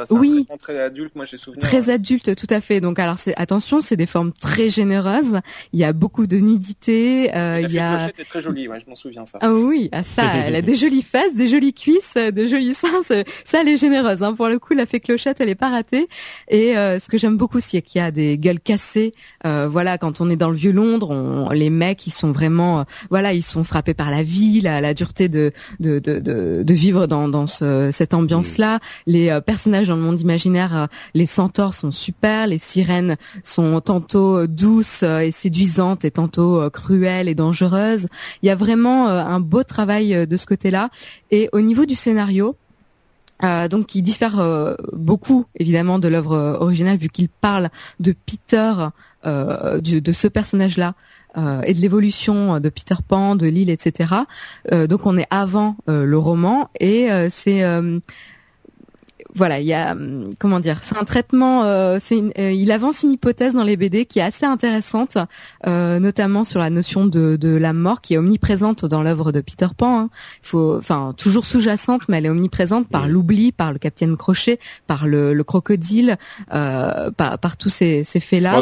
[0.09, 0.45] oui.
[0.59, 1.15] très adulte.
[1.15, 1.61] Moi, j'ai souvenir.
[1.61, 2.81] Très adulte, tout à fait.
[2.81, 5.39] Donc, alors, c'est attention, c'est des formes très généreuses.
[5.71, 7.33] Il y a beaucoup de nudité.
[7.35, 8.09] Euh, il y a.
[8.09, 8.67] est très jolie.
[8.67, 9.37] Ouais, je m'en souviens ça.
[9.41, 10.23] Ah oui, ah, ça.
[10.45, 13.01] elle a des jolies fesses, des jolies cuisses, de jolis seins.
[13.45, 14.23] Ça, elle est généreuse.
[14.23, 14.33] Hein.
[14.33, 16.07] Pour le coup, la fée clochette, elle est pas ratée.
[16.49, 19.13] Et ce que j'aime beaucoup, c'est qu'il y a des gueules cassées.
[19.43, 23.33] voilà, quand on est dans le vieux Londres, on, les mecs, ils sont vraiment voilà,
[23.33, 27.05] ils sont frappés par la vie, la, la dureté de de, de, de, de vivre
[27.05, 28.79] dans, dans ce, cette ambiance-là.
[29.05, 33.79] Les euh, personnages dans le monde imaginaire, euh, les centaures sont super, les sirènes sont
[33.81, 38.07] tantôt douces et séduisantes et tantôt cruelles et dangereuses.
[38.41, 40.89] Il y a vraiment euh, un beau travail de ce côté-là.
[41.29, 42.55] Et au niveau du scénario,
[43.43, 44.41] euh, donc qui diffère
[44.93, 47.69] beaucoup évidemment de l'œuvre originale vu qu'il parle
[47.99, 48.73] de Peter,
[49.25, 50.95] euh, de ce personnage-là
[51.37, 54.13] euh, et de l'évolution de Peter Pan, de l'île, etc.
[54.71, 57.63] Euh, donc on est avant euh, le roman et c'est
[59.35, 61.63] voilà, il y a hum, comment dire, c'est un traitement.
[61.63, 65.17] Euh, euh, il avance une hypothèse dans les BD qui est assez intéressante,
[65.67, 69.41] euh, notamment sur la notion de, de la mort qui est omniprésente dans l'œuvre de
[69.41, 69.99] Peter Pan.
[69.99, 70.09] Hein.
[70.43, 74.59] Il faut, enfin, toujours sous-jacente, mais elle est omniprésente par l'oubli, par le Capitaine Crochet,
[74.87, 76.17] par le, le crocodile,
[76.53, 78.61] euh, par, par tous ces, ces faits-là.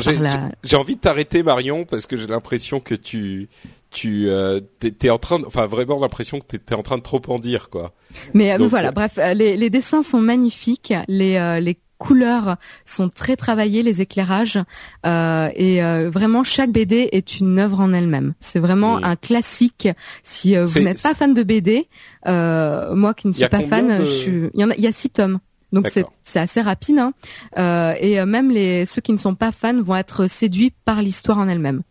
[0.64, 3.50] J'ai envie de t'arrêter, Marion, parce que j'ai l'impression que tu
[3.92, 7.40] tu euh, t'es en train, enfin vraiment l'impression que t'es en train de trop en
[7.40, 7.94] dire quoi.
[8.34, 13.10] Mais euh, voilà, bref, euh, les, les, dessins sont magnifiques, les euh, les couleurs sont
[13.10, 14.58] très travaillées, les éclairages
[15.04, 18.36] et vraiment chaque BD est une œuvre en elle-même.
[18.40, 19.90] C'est vraiment un classique.
[20.24, 21.90] Si vous n'êtes pas fan de BD,
[22.26, 24.50] moi qui ne suis pas fan, je suis...
[24.54, 25.40] il y en a, il y a six tomes.
[25.74, 27.96] Donc c'est c'est assez rapide hein.
[28.00, 31.50] et même les ceux qui ne sont pas fans vont être séduits par l'histoire en
[31.50, 31.82] elle-même.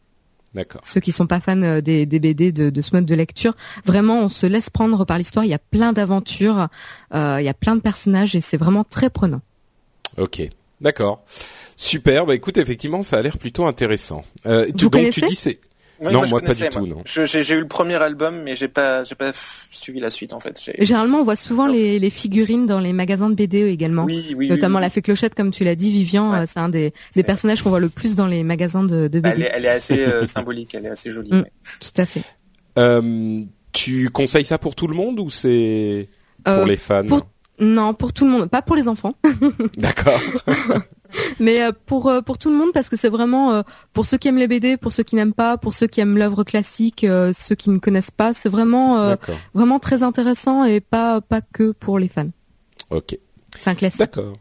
[0.83, 3.57] Ceux qui sont pas fans euh, des, des BD de, de, ce mode de lecture,
[3.85, 5.45] vraiment, on se laisse prendre par l'histoire.
[5.45, 6.69] Il y a plein d'aventures,
[7.15, 9.41] euh, il y a plein de personnages et c'est vraiment très prenant.
[10.17, 10.43] Ok,
[10.81, 11.23] d'accord,
[11.77, 12.27] super.
[12.27, 14.25] Bah écoute, effectivement, ça a l'air plutôt intéressant.
[14.47, 15.61] Euh, Vous donc tu dis c'est
[16.01, 17.03] non, moi, pas du tout, non.
[17.05, 19.33] J'ai eu le premier album, mais j'ai pas, j'ai pas
[19.71, 20.61] suivi la suite en fait.
[20.79, 24.05] Généralement, on voit souvent les, les, figurines dans les magasins de BD également.
[24.05, 26.93] Oui, oui, Notamment la fée clochette, comme tu l'as dit, Vivian, euh, c'est un des,
[27.15, 29.29] des personnages qu'on voit le plus dans les magasins de, de BD.
[29.29, 31.33] Elle est, elle est assez euh, symbolique, elle est assez jolie.
[31.33, 31.45] Mm,
[31.81, 32.23] tout à fait.
[32.79, 33.39] Euh,
[33.73, 36.09] tu conseilles ça pour tout le monde ou c'est
[36.45, 37.05] pour euh, les fans
[37.59, 39.15] Non, pour tout le monde, pas pour les enfants.
[39.77, 40.21] D'accord.
[41.41, 44.19] Mais euh, pour euh, pour tout le monde parce que c'est vraiment euh, pour ceux
[44.19, 47.07] qui aiment les BD, pour ceux qui n'aiment pas, pour ceux qui aiment l'œuvre classique,
[47.33, 49.17] ceux qui ne connaissent pas, c'est vraiment
[49.55, 52.31] vraiment très intéressant et pas pas que pour les fans.
[52.91, 53.19] Ok.
[53.59, 54.01] C'est un classique.
[54.01, 54.35] D'accord.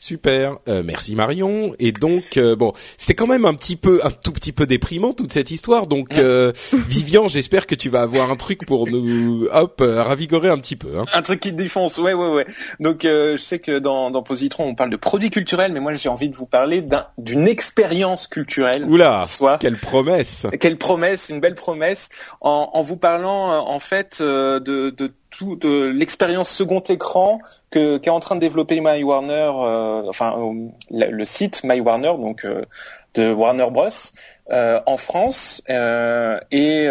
[0.00, 1.74] Super, euh, merci Marion.
[1.80, 5.12] Et donc euh, bon, c'est quand même un petit peu, un tout petit peu déprimant
[5.12, 5.88] toute cette histoire.
[5.88, 6.52] Donc euh,
[6.86, 11.00] Vivian, j'espère que tu vas avoir un truc pour nous, hop, ravigorer un petit peu.
[11.00, 11.04] Hein.
[11.12, 12.46] Un truc qui te défonce, ouais, ouais, ouais.
[12.78, 16.08] Donc je sais que dans, dans Positron, on parle de produits culturels, mais moi j'ai
[16.08, 16.84] envie de vous parler
[17.18, 18.84] d'une expérience culturelle.
[18.84, 19.58] Oula, soit.
[19.58, 22.08] quelle promesse Quelle promesse, une belle promesse,
[22.40, 28.20] en, en vous parlant en fait de, de toute l'expérience second écran que qu'est en
[28.20, 32.64] train de développer My Warner, euh, enfin euh, le, site My Warner, donc euh,
[33.14, 33.88] de Warner Bros.
[34.50, 35.62] en France.
[35.68, 36.84] et,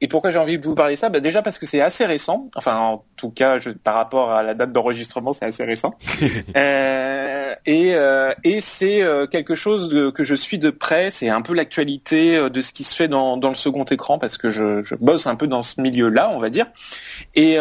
[0.00, 1.08] et pourquoi j'ai envie de vous parler de ça?
[1.08, 2.48] Bah Déjà parce que c'est assez récent.
[2.54, 5.94] Enfin, en tout cas, je, par rapport à la date d'enregistrement, c'est assez récent.
[7.66, 7.94] et
[8.44, 11.10] et c'est quelque chose de, que je suis de près.
[11.10, 14.36] C'est un peu l'actualité de ce qui se fait dans, dans le second écran parce
[14.36, 16.66] que je, je bosse un peu dans ce milieu-là, on va dire.
[17.34, 17.58] Et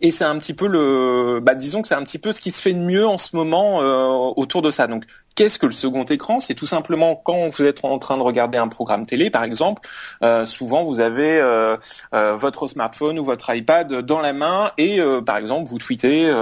[0.00, 2.50] et c'est un petit peu le, bah, disons que c'est un petit peu ce qui
[2.50, 4.86] se fait de mieux en ce moment euh, autour de ça.
[4.86, 6.40] Donc, qu'est-ce que le second écran?
[6.40, 9.82] C'est tout simplement quand vous êtes en train de regarder un programme télé, par exemple.
[10.22, 11.76] Euh, souvent, vous avez euh,
[12.12, 16.32] votre smartphone ou votre iPad dans la main et, par exemple, vous tweetez,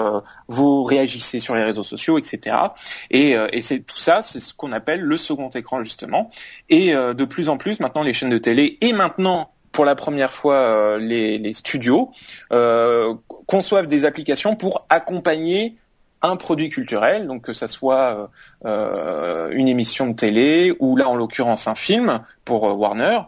[0.49, 2.57] vous réagissez sur les réseaux sociaux, etc.
[3.11, 6.31] Et, et c'est tout ça, c'est ce qu'on appelle le second écran justement.
[6.69, 10.33] Et de plus en plus, maintenant, les chaînes de télé et maintenant pour la première
[10.33, 12.11] fois euh, les, studios
[12.53, 13.15] euh,
[13.47, 15.77] conçoivent des applications pour accompagner
[16.23, 18.31] un produit culturel, donc que ça soit
[18.67, 23.21] euh, une émission de télé ou là en l'occurrence un film pour Warner.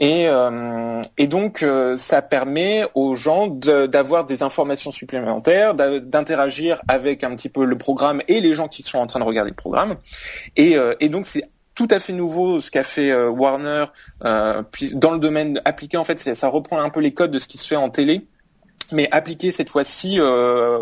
[0.00, 0.28] Et,
[1.16, 7.64] et donc ça permet aux gens d'avoir des informations supplémentaires, d'interagir avec un petit peu
[7.64, 9.96] le programme et les gens qui sont en train de regarder le programme.
[10.54, 11.42] Et, et donc c'est
[11.78, 13.84] tout à fait nouveau ce qu'a fait euh, Warner
[14.24, 14.64] euh,
[14.94, 17.56] dans le domaine appliqué en fait ça reprend un peu les codes de ce qui
[17.56, 18.26] se fait en télé
[18.90, 20.80] mais appliqué cette fois-ci euh,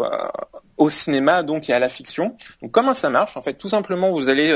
[0.78, 2.34] au cinéma donc et à la fiction.
[2.62, 3.36] Donc comment ça marche?
[3.36, 4.54] En fait, tout simplement, vous allez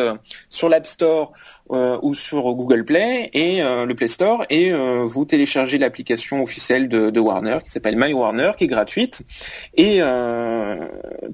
[0.49, 1.33] sur l'App Store
[1.69, 7.19] ou sur Google Play et le Play Store et vous téléchargez l'application officielle de, de,
[7.19, 9.23] Warner qui s'appelle My Warner, qui est gratuite.
[9.75, 10.01] Et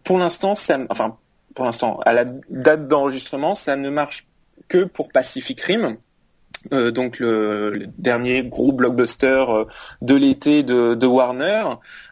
[0.05, 1.19] pour l'instant, ça, enfin
[1.55, 4.27] pour l'instant, à la date d'enregistrement, ça ne marche
[4.69, 5.99] que pour Pacific Rim.
[6.73, 9.64] Euh, donc le, dernier gros blockbuster euh,
[10.03, 11.64] de l'été de, Warner.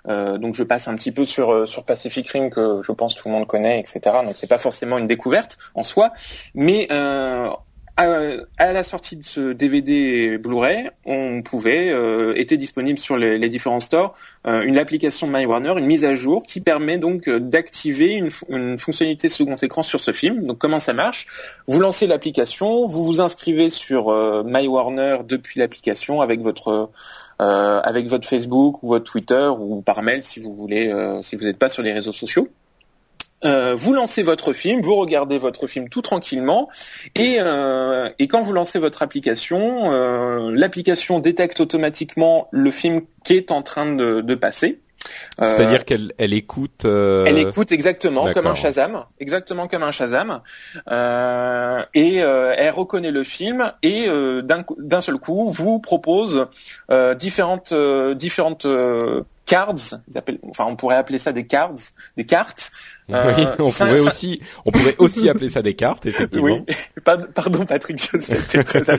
[0.08, 3.28] Euh, donc je passe un petit peu sur sur Pacific Rim que je pense tout
[3.28, 4.00] le monde connaît, etc.
[4.24, 6.12] Donc c'est pas forcément une découverte en soi,
[6.54, 6.88] mais
[7.96, 13.80] à, la sortie de ce DVD Blu-ray, on pouvait, euh, était disponible sur les, différents
[13.80, 14.14] stores,
[14.46, 18.30] euh, une application My Warner, une mise à jour qui permet donc euh, d'activer une,
[18.48, 20.44] une, fonctionnalité second écran sur ce film.
[20.44, 21.26] Donc comment ça marche?
[21.68, 26.90] Vous lancez l'application, vous vous inscrivez sur euh, My Warner depuis l'application avec votre
[27.38, 31.58] avec votre Facebook ou votre Twitter ou par mail si vous voulez, si vous n'êtes
[31.58, 32.48] pas sur les réseaux sociaux.
[33.44, 36.68] Euh, vous lancez votre film, vous regardez votre film tout tranquillement,
[37.14, 43.34] et, euh, et quand vous lancez votre application, euh, l'application détecte automatiquement le film qui
[43.34, 44.80] est en train de, de passer.
[45.38, 46.86] C'est-à-dire qu'elle elle écoute.
[46.86, 50.40] Elle écoute exactement comme un Shazam, exactement comme un Shazam,
[50.90, 54.08] et elle reconnaît le film et
[54.42, 56.46] d'un seul coup vous propose
[57.18, 57.74] différentes
[58.14, 58.66] différentes
[59.44, 59.74] cards,
[60.48, 61.74] enfin on pourrait appeler ça des cards,
[62.16, 62.70] des cartes.
[63.10, 66.64] Euh, oui, on pourrait aussi, on pourrait aussi appeler ça des cartes, effectivement.
[66.66, 66.74] Oui,
[67.34, 68.96] pardon Patrick, je sais, très à.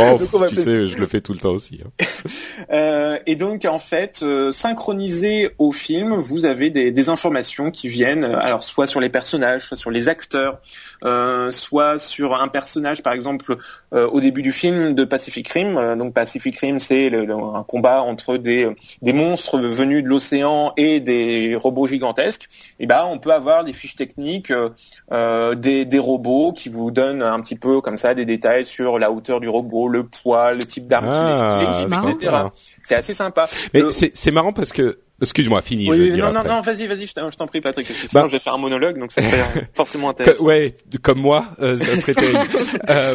[0.00, 1.80] Oh, tu sais, je le fais tout le temps aussi.
[1.84, 2.04] Hein.
[2.72, 7.88] euh, et donc en fait, euh, synchronisé au film, vous avez des, des, informations qui
[7.88, 10.60] viennent, euh, alors soit sur les personnages, soit sur les acteurs,
[11.04, 13.56] euh, soit sur un personnage, par exemple,
[13.92, 15.96] au début du film de Pacific Rim.
[15.96, 18.68] donc Pacific Rim, c'est un combat entre des,
[19.02, 22.48] des monstres venus de l'océan et des robots gigantesques.
[22.80, 24.70] Et ben on peut avoir des fiches techniques euh,
[25.12, 28.98] euh, des, des, robots qui vous donnent un petit peu comme ça des détails sur
[28.98, 32.36] la hauteur du robot, le poids, le type d'arme qu'il ah, etc.
[32.84, 33.46] C'est assez sympa.
[33.74, 35.88] Mais c'est marrant parce que Excuse-moi, fini.
[35.88, 37.86] Oui, je non, non, non, vas-y, vas-y, je t'en prie, Patrick.
[37.86, 40.42] Parce que sinon, bah, je vais faire un monologue, donc ça serait forcément intéressant.
[40.42, 42.40] ouais, comme moi, euh, ça serait terrible.
[42.90, 43.14] euh,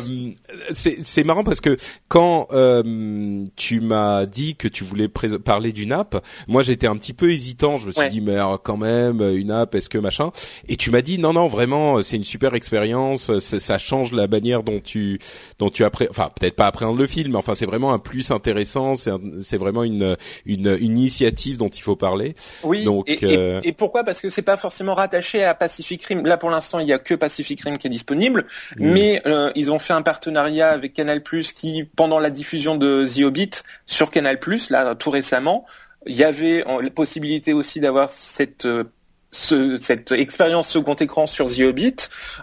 [0.74, 1.76] c'est marrant parce que
[2.08, 7.12] quand euh, tu m'as dit que tu voulais parler d'une app, moi j'étais un petit
[7.12, 7.76] peu hésitant.
[7.76, 10.32] Je me suis dit, mais quand même, une app, est-ce que machin?
[10.70, 13.38] Et tu m'as dit, non, non, vraiment, c'est une super expérience.
[13.40, 15.20] Ça change la manière dont tu,
[15.60, 16.08] dont tu appré...
[16.10, 18.94] enfin peut-être pas appréhendes le film, mais enfin c'est vraiment un plus intéressant.
[18.96, 20.16] C'est vraiment une,
[20.46, 22.36] une, une initiative dont il faut parler.
[22.64, 22.84] Oui.
[22.84, 24.04] Donc, euh, et, pourquoi?
[24.04, 26.26] Parce que c'est pas forcément rattaché à Pacific Rim.
[26.26, 28.46] Là, pour l'instant, il y a que Pacific Rim qui est disponible,
[28.78, 28.92] mm.
[28.92, 33.24] mais euh, ils ont fait un partenariat avec Canal+ qui, pendant la diffusion de The
[33.24, 33.50] Hobbit
[33.86, 35.66] sur Canal+, là, tout récemment,
[36.06, 38.84] il y avait la possibilité aussi d'avoir cette euh,
[39.32, 41.96] cette expérience second écran sur The Hobbit.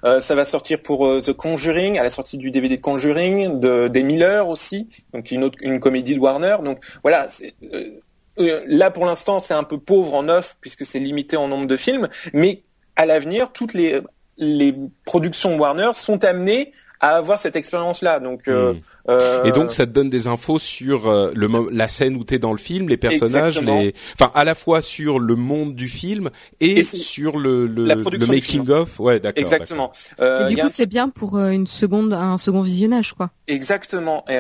[0.03, 4.03] ça va sortir pour The Conjuring, à la sortie du DVD de Conjuring, de, des
[4.03, 6.57] Miller aussi, donc une autre une comédie de Warner.
[6.63, 7.27] Donc voilà,
[7.73, 7.91] euh,
[8.37, 11.77] là pour l'instant c'est un peu pauvre en offre puisque c'est limité en nombre de
[11.77, 12.63] films, mais
[12.97, 14.01] à l'avenir toutes les
[14.37, 18.21] les productions Warner sont amenées à avoir cette expérience-là.
[18.21, 18.81] Donc, euh, hmm.
[19.11, 22.35] euh, et donc ça te donne des infos sur euh, le la scène où tu
[22.35, 25.89] es dans le film, les personnages, les, enfin à la fois sur le monde du
[25.89, 26.31] film
[26.61, 28.99] et, sur le le, le making of.
[29.01, 29.43] Ouais, d'accord.
[29.43, 29.93] Exactement.
[30.21, 33.31] Euh, du coup, c'est bien pour une seconde, un second visionnage, quoi.
[33.49, 34.25] Exactement.
[34.29, 34.39] Et,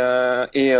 [0.55, 0.75] et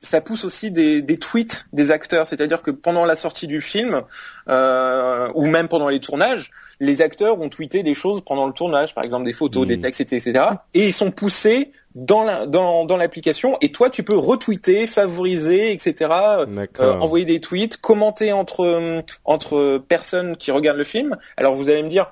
[0.00, 4.02] ça pousse aussi des, des tweets des acteurs, c'est-à-dire que pendant la sortie du film
[4.48, 9.04] ou même pendant les tournages, les acteurs ont tweeté des choses pendant le tournage, par
[9.04, 9.80] exemple des photos, des hmm.
[9.80, 10.44] textes, etc.
[10.74, 15.72] Et ils sont poussés dans la, dans, dans l'application et toi tu peux retweeter, favoriser,
[15.72, 16.10] etc.
[16.10, 21.16] Euh, envoyer des tweets, commenter entre entre personnes qui regardent le film.
[21.36, 22.10] Alors vous allez me dire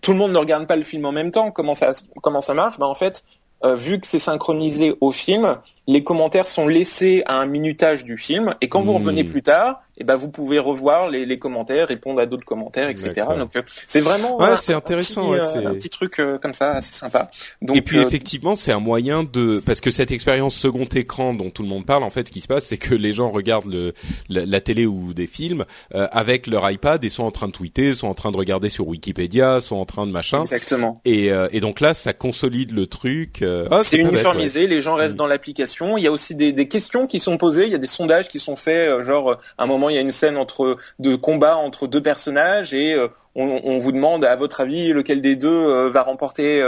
[0.00, 1.50] tout le monde ne regarde pas le film en même temps.
[1.50, 2.78] Comment ça comment ça marche?
[2.78, 3.24] Bah en fait,
[3.64, 8.18] euh, vu que c'est synchronisé au film, les commentaires sont laissés à un minutage du
[8.18, 8.96] film et quand vous hmm.
[8.96, 12.44] revenez plus tard, et eh ben vous pouvez revoir les, les commentaires, répondre à d'autres
[12.44, 13.12] commentaires, etc.
[13.38, 16.72] Donc euh, c'est vraiment ouais, c'est intéressant, un, petit, un petit truc euh, comme ça,
[16.72, 17.30] assez sympa.
[17.62, 21.48] Donc, et puis effectivement, c'est un moyen de parce que cette expérience second écran dont
[21.48, 23.72] tout le monde parle, en fait, ce qui se passe, c'est que les gens regardent
[23.72, 23.94] le,
[24.28, 28.08] la, télé ou des films avec leur iPad et sont en train de tweeter, sont
[28.08, 30.42] en train de regarder sur Wikipédia, sont en train de machin.
[30.42, 31.00] Exactement.
[31.06, 33.42] Et, et donc là, ça consolide le truc.
[33.70, 35.18] Ah, c'est uniformisé, les gens restent mm.
[35.18, 35.75] dans l'application.
[35.80, 38.28] Il y a aussi des, des, questions qui sont posées, il y a des sondages
[38.28, 40.78] qui sont faits, euh, genre euh, à un moment il y a une scène entre
[40.98, 45.20] de combat entre deux personnages et euh, on, on, vous demande à votre avis lequel
[45.20, 46.62] des deux va remporter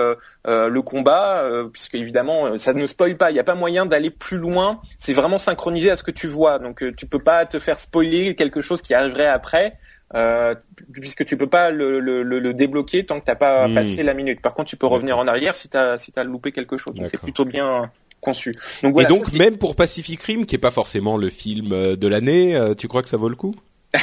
[0.44, 1.42] le combat,
[1.72, 4.82] puisque évidemment ça ne spoil pas, il n'y a pas moyen d'aller plus loin.
[4.98, 8.34] C'est vraiment synchronisé à ce que tu vois, donc tu peux pas te faire spoiler
[8.34, 9.78] quelque chose qui arriverait après.
[10.14, 10.54] Euh,
[10.92, 13.74] puisque tu peux pas le, le, le débloquer tant que t'as pas hmm.
[13.74, 14.40] passé la minute.
[14.40, 16.94] Par contre, tu peux revenir en arrière si t'as si t'as loupé quelque chose.
[16.94, 17.90] Donc c'est plutôt bien
[18.20, 18.54] conçu.
[18.82, 22.08] Donc, Et donc même pour Pacific Rim, qui est pas forcément le film euh, de
[22.08, 23.54] l'année, euh, tu crois que ça vaut le coup?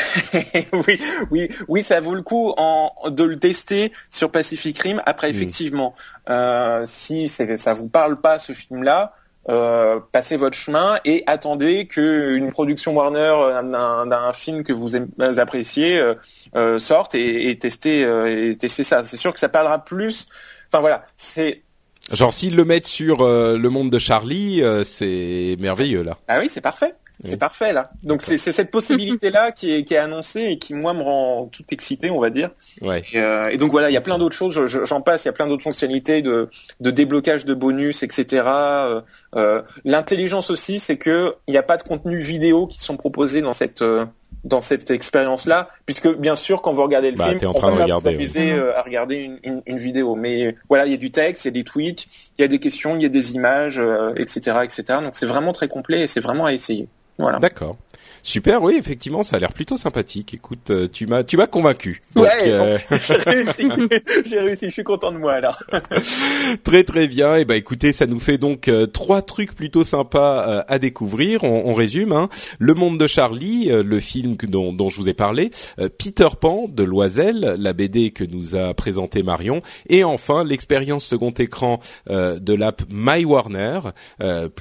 [0.73, 0.99] Oui,
[1.31, 5.01] oui, oui, ça vaut le coup en, de le tester sur Pacific Rim.
[5.05, 5.35] Après, hmm.
[5.35, 5.95] effectivement,
[6.29, 9.13] euh, si ça vous parle pas ce film-là,
[9.47, 14.95] euh, passez votre chemin et attendez qu'une production Warner d'un film que vous
[15.39, 16.01] appréciez
[16.55, 19.03] euh, sorte et, et testez et testez ça.
[19.03, 20.27] C'est sûr que ça parlera plus.
[20.67, 21.61] Enfin voilà, c'est
[22.11, 26.17] genre s'ils le mettent sur le monde de Charlie, c'est merveilleux là.
[26.27, 26.95] Ah oui, c'est parfait.
[27.23, 27.91] C'est parfait là.
[28.03, 31.45] Donc c'est cette possibilité là qui est, qui est annoncée et qui moi me rend
[31.51, 32.49] tout excité, on va dire.
[32.81, 33.03] Ouais.
[33.13, 34.65] Et, euh, et donc voilà, il y a plein d'autres choses.
[34.67, 35.23] J'en passe.
[35.23, 38.43] Il y a plein d'autres fonctionnalités de, de déblocage de bonus, etc.
[38.45, 39.01] Euh,
[39.35, 43.41] euh, L'intelligence aussi, c'est que il n'y a pas de contenu vidéo qui sont proposés
[43.41, 44.05] dans cette euh,
[44.45, 47.75] dans cette expérience-là, puisque bien sûr, quand vous regardez le bah, film, en train on
[47.75, 50.15] va regarder, vous amuser euh, à regarder une, une, une, vidéo.
[50.15, 52.05] Mais voilà, il y a du texte, il y a des tweets,
[52.37, 53.81] il y a des questions, il y a des images,
[54.15, 54.99] etc., etc.
[55.01, 56.87] Donc c'est vraiment très complet et c'est vraiment à essayer.
[57.17, 57.39] Voilà.
[57.39, 57.77] D'accord.
[58.27, 60.33] Super, oui, effectivement, ça a l'air plutôt sympathique.
[60.33, 62.01] Écoute, euh, tu m'as, tu m'as convaincu.
[62.15, 63.69] ouais, euh, j'ai réussi.
[64.25, 64.65] j'ai réussi.
[64.65, 65.61] Je suis content de moi alors.
[66.63, 67.37] très très bien.
[67.37, 71.43] Et eh ben, écoutez, ça nous fait donc euh, trois trucs plutôt sympas à découvrir.
[71.43, 72.13] On, on résume.
[72.13, 72.29] Hein.
[72.57, 75.51] Le Monde de Charlie, le film dont, dont, je vous ai parlé,
[75.99, 81.29] Peter Pan de Loisel, la BD que nous a présenté Marion, et enfin l'expérience second
[81.29, 83.81] écran de l'app My Warner,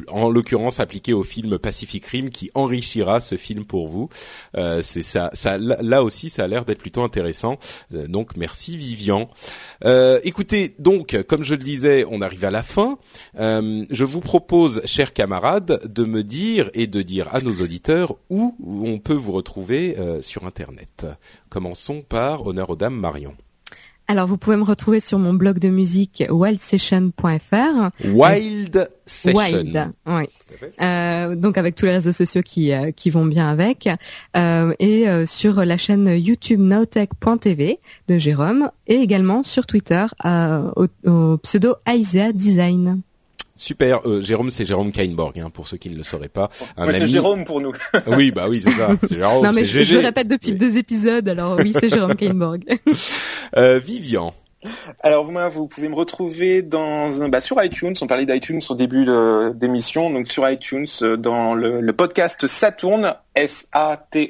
[0.09, 4.09] en l'occurrence appliquée au film Pacific Rim, qui enrichira ce film pour vous.
[4.57, 7.59] Euh, c'est ça, là aussi, ça a l'air d'être plutôt intéressant.
[7.95, 9.31] Euh, donc, merci Vivian.
[9.85, 12.99] Euh, écoutez, donc, comme je le disais, on arrive à la fin.
[13.37, 18.55] je vous propose, chers camarades, de me dire et de dire à nos auditeurs où
[18.61, 21.07] on peut vous retrouver sur Internet.
[21.49, 23.35] Commençons par honneur aux dames Marion.
[24.07, 27.91] Alors, vous pouvez me retrouver sur mon blog de musique wildsession.fr.
[28.13, 29.39] Wild Session.
[29.39, 30.25] Wild, oui.
[30.83, 33.89] Euh, donc avec tous les réseaux sociaux qui euh, qui vont bien avec,
[34.37, 40.71] euh, et euh, sur la chaîne YouTube nowtech.tv de Jérôme, et également sur Twitter euh,
[40.77, 43.03] au, au, pseudo Isaiah Design.
[43.57, 46.51] Super, euh, Jérôme, c'est Jérôme Kainborg, hein, pour ceux qui ne le sauraient pas.
[46.77, 47.73] Un c'est Jérôme pour nous.
[48.09, 48.97] oui, bah oui, c'est ça.
[49.01, 49.45] C'est Jérôme.
[49.45, 52.65] Non mais je, je, le répète depuis deux épisodes, alors oui, c'est Jérôme Kainborg.
[53.57, 54.35] euh, Vivian.
[55.03, 57.95] Alors moi, vous pouvez me retrouver dans bah, sur iTunes.
[58.01, 59.07] On parlait d'iTunes au début
[59.55, 64.23] d'émission, donc sur iTunes euh, dans le, podcast Saturn S-A-T-O-O-R-N.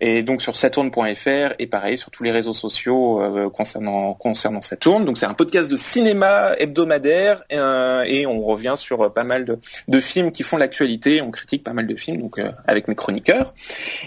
[0.00, 5.04] Et donc sur saturn.fr et pareil sur tous les réseaux sociaux euh, concernant, concernant Saturn.
[5.04, 10.00] Donc c'est un podcast de cinéma hebdomadaire euh, et on revient sur pas mal de,
[10.00, 11.22] films qui font l'actualité.
[11.22, 13.54] On critique pas mal de films donc avec mes chroniqueurs.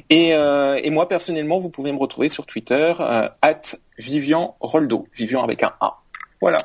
[0.09, 2.93] Et, et, moi personnellement, vous pouvez me retrouver sur Twitter
[3.41, 3.61] at
[3.97, 5.07] Vivian Roldo.
[5.13, 6.01] Vivian avec un A.
[6.41, 6.57] Voilà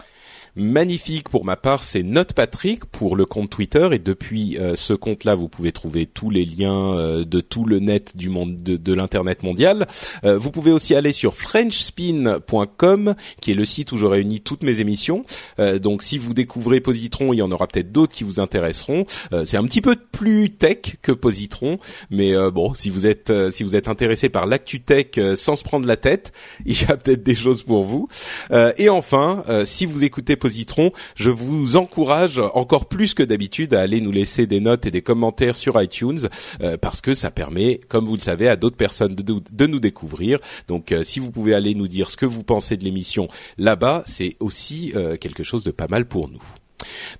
[0.56, 4.92] magnifique pour ma part, c'est Note Patrick pour le compte Twitter et depuis euh, ce
[4.92, 8.94] compte-là, vous pouvez trouver tous les liens euh, de tout le net du monde de,
[8.94, 9.86] l'internet mondial.
[10.24, 14.62] Euh, vous pouvez aussi aller sur frenchspin.com qui est le site où je réunis toutes
[14.62, 15.24] mes émissions.
[15.80, 19.06] donc si vous découvrez Positron, il y en aura peut-être d'autres qui vous intéresseront.
[19.44, 21.78] c'est un petit peu plus tech que Positron,
[22.10, 25.86] mais bon, si vous êtes si vous êtes intéressé par l'actu tech sans se prendre
[25.86, 26.32] la tête,
[26.66, 28.08] il y a peut-être des choses pour vous.
[28.76, 30.36] et enfin, si vous écoutez
[31.14, 35.02] Je vous encourage encore plus que d'habitude à aller nous laisser des notes et des
[35.02, 36.28] commentaires sur iTunes
[36.62, 40.38] euh, parce que ça permet, comme vous le savez, à d'autres personnes de, nous découvrir.
[40.68, 44.02] Donc, euh, si vous pouvez aller nous dire ce que vous pensez de l'émission là-bas,
[44.06, 46.59] c'est aussi quelque chose de pas mal pour nous.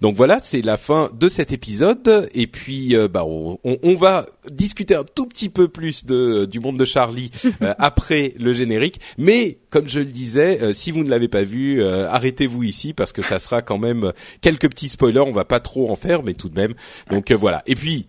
[0.01, 2.29] Donc voilà, c'est la fin de cet épisode.
[2.35, 6.61] Et puis, euh, bah, on, on, va discuter un tout petit peu plus de, du
[6.61, 7.31] monde de Charlie
[7.63, 9.01] euh, après le générique.
[9.19, 13.13] Mais comme je le disais, euh, si vous ne l'avez pas vu, arrêtez-vous ici parce
[13.13, 15.21] que ça sera quand même quelques petits spoilers.
[15.21, 16.75] On va pas trop en faire, mais tout de même.
[17.11, 17.63] Donc voilà.
[17.67, 18.07] Et puis,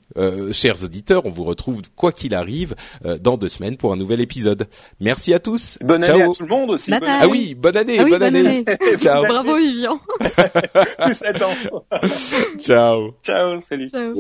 [0.52, 2.76] chers auditeurs, on vous retrouve quoi qu'il arrive
[3.22, 4.68] dans deux semaines pour un nouvel épisode.
[5.00, 5.78] Merci à tous.
[5.82, 6.92] Bonne année à tout le monde aussi.
[6.94, 8.66] Ah oui, bonne année, ah bonne, année.
[8.98, 9.26] Ciao.
[9.26, 10.00] Bravo Vivian.
[12.60, 13.16] Ciao.
[13.24, 13.90] Ciao, salut.
[13.90, 14.14] Ciao.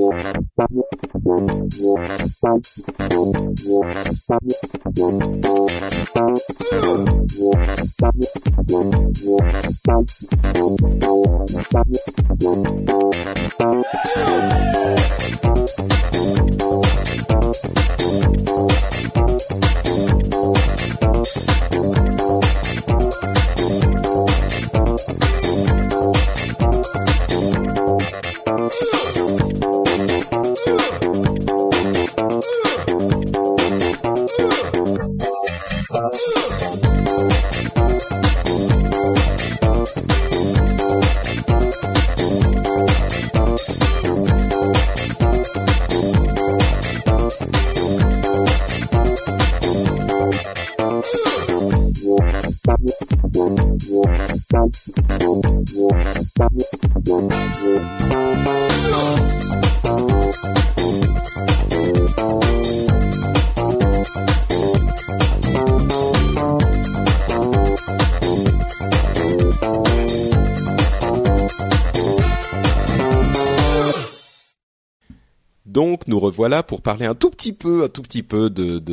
[76.12, 78.84] Nous revoilà pour parler un tout petit peu, un tout petit peu de,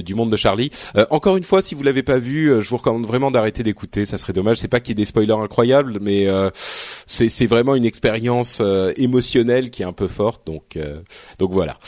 [0.00, 0.70] du monde de Charlie.
[0.94, 3.62] Euh, encore une fois, si vous l'avez pas vu, euh, je vous recommande vraiment d'arrêter
[3.62, 4.04] d'écouter.
[4.06, 4.58] Ça serait dommage.
[4.58, 6.50] C'est pas qu'il y ait des spoilers incroyables, mais euh,
[7.06, 8.62] c'est vraiment une expérience
[8.96, 10.46] émotionnelle qui est un peu forte.
[10.46, 10.78] Donc
[11.38, 11.78] donc voilà.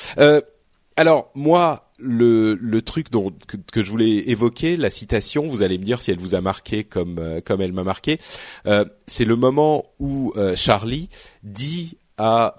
[0.97, 3.33] alors moi, le, le truc dont,
[3.73, 6.85] que, je voulais évoquer, la citation, vous allez me dire si elle vous a marqué
[6.85, 8.19] comme comme elle m'a marqué.
[9.07, 11.11] c'est le moment où Charlie
[11.43, 12.55] dit à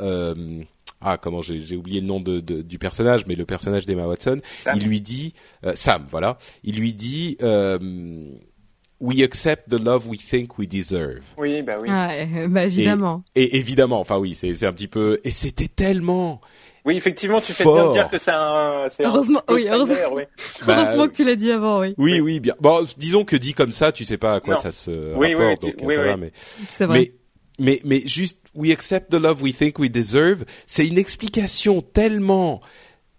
[1.01, 4.39] ah comment j'ai oublié le nom de, du personnage, mais le personnage d'Emma Watson,
[4.75, 5.33] il lui dit
[5.65, 7.79] euh, Sam, voilà, il lui dit euh,
[8.99, 11.23] We accept the love we think we deserve.
[11.37, 11.89] Oui, bah oui.
[12.47, 13.23] bah évidemment.
[13.35, 15.19] Et, évidemment, enfin oui, c'est un petit peu.
[15.23, 16.39] Et c'était tellement.
[16.85, 18.89] Oui, effectivement, tu fais bien de dire que c'est un.
[18.99, 20.23] Heureusement, oui, heureusement, oui.
[20.67, 21.95] Bah, heureusement que tu l'as dit avant, oui.
[21.97, 22.53] Oui, oui, bien.
[22.59, 25.63] Bon, disons que dit comme ça, tu sais pas à quoi ça se oui, rapporte,
[25.63, 26.31] oui, donc oui, ça va, mais.
[26.71, 26.99] C'est vrai.
[26.99, 27.13] Mais,
[27.61, 32.61] mais, mais juste we accept the love we think we deserve, c'est une explication tellement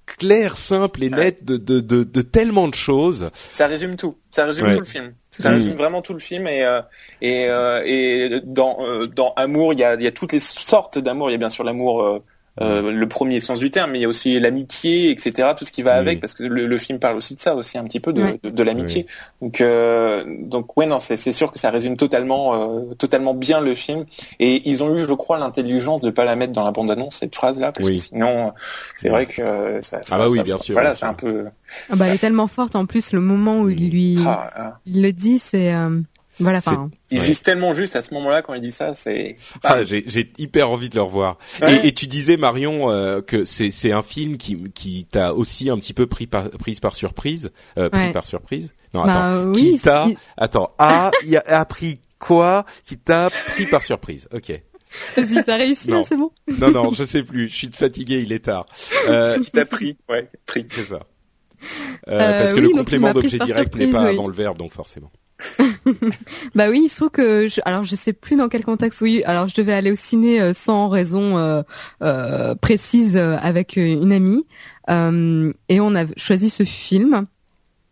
[0.04, 3.30] claire, simple et nette de, de, de, de, tellement de choses.
[3.32, 4.16] Ça résume tout.
[4.30, 5.14] Ça résume tout le film.
[5.30, 6.82] Ça résume vraiment tout le film et euh,
[7.22, 10.40] et, euh, et dans euh, dans amour il y a il y a toutes les
[10.40, 11.30] sortes d'amour.
[11.30, 12.22] Il y a bien sûr l'amour
[12.60, 15.52] euh, le premier sens du terme, mais il y a aussi l'amitié, etc.
[15.56, 17.84] Tout ce qui va avec, parce que le, film parle aussi de ça, aussi un
[17.84, 19.06] petit peu de, de, l'amitié.
[19.40, 23.74] Donc, euh, donc ouais, non, c'est sûr que ça résume totalement, euh, totalement bien le
[23.74, 24.04] film.
[24.38, 27.34] Et ils ont eu, je crois, l'intelligence de pas la mettre dans la bande-annonce cette
[27.34, 28.52] phrase-là, parce que sinon,
[28.96, 30.74] c'est vrai que ça, ah bah oui, bien sûr.
[30.74, 31.46] Voilà, c'est un peu.
[31.90, 32.76] Ah bah, elle est tellement forte.
[32.76, 34.78] En plus, le moment où il lui, ah, ah.
[34.84, 35.72] il le dit, c'est
[36.38, 36.60] voilà.
[37.10, 39.36] il vise tellement juste à ce moment-là quand il dit ça, c'est.
[39.62, 41.38] Ah, j'ai, hyper envie de le revoir.
[41.62, 45.76] Et, tu disais Marion euh, que c'est c'est un film qui qui t'a aussi un
[45.76, 48.72] petit peu pris par prise par surprise, euh, pris par surprise.
[48.94, 49.52] Non, bah, attends.
[49.52, 50.06] qui t'a
[50.36, 54.28] attends a il a appris quoi qui t'a pris par surprise?
[54.32, 54.52] Ok.
[55.16, 56.30] Vas-y, t'as réussi là, c'est bon.
[56.48, 57.48] non, non, je sais plus.
[57.48, 58.66] Je suis fatigué, il est tard.
[59.08, 60.66] Euh, qui t'a pris, ouais, pris.
[60.68, 61.00] C'est ça.
[62.08, 65.10] Euh, parce que le complément d'objet direct n'est pas avant le verbe, donc forcément.
[66.54, 69.00] bah oui, il se trouve que je, alors je sais plus dans quel contexte.
[69.00, 71.62] Oui, alors je devais aller au ciné euh, sans raison euh,
[72.02, 74.46] euh, précise avec une amie
[74.88, 77.26] et on a choisi ce film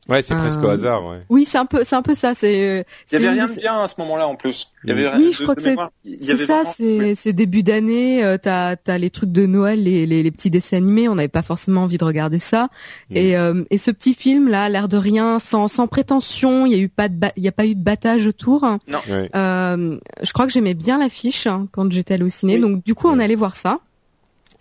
[0.09, 1.07] Ouais, c'est presque au euh, hasard.
[1.07, 1.19] Ouais.
[1.29, 2.35] Oui, c'est un peu, c'est un peu ça.
[2.35, 2.81] C'est.
[2.81, 2.83] Euh,
[3.13, 4.69] il y avait rien de bien à ce moment-là en plus.
[4.83, 5.77] Il y avait oui, je crois que c'est.
[6.21, 6.65] C'est ça.
[6.65, 8.25] C'est c'est début d'année.
[8.25, 11.09] Euh, t'as t'as les trucs de Noël, les les, les petits dessins animés.
[11.09, 12.71] On n'avait pas forcément envie de regarder ça.
[13.11, 13.17] Mm.
[13.17, 16.67] Et euh, et ce petit film là, l'air de rien, sans sans prétention.
[16.67, 18.63] Il y a eu pas de il y a pas eu de battage autour.
[18.89, 19.01] Non.
[19.09, 22.59] Euh, je crois que j'aimais bien l'affiche hein, quand j'étais au ciné.
[22.59, 23.79] Donc du coup, on allait voir ça.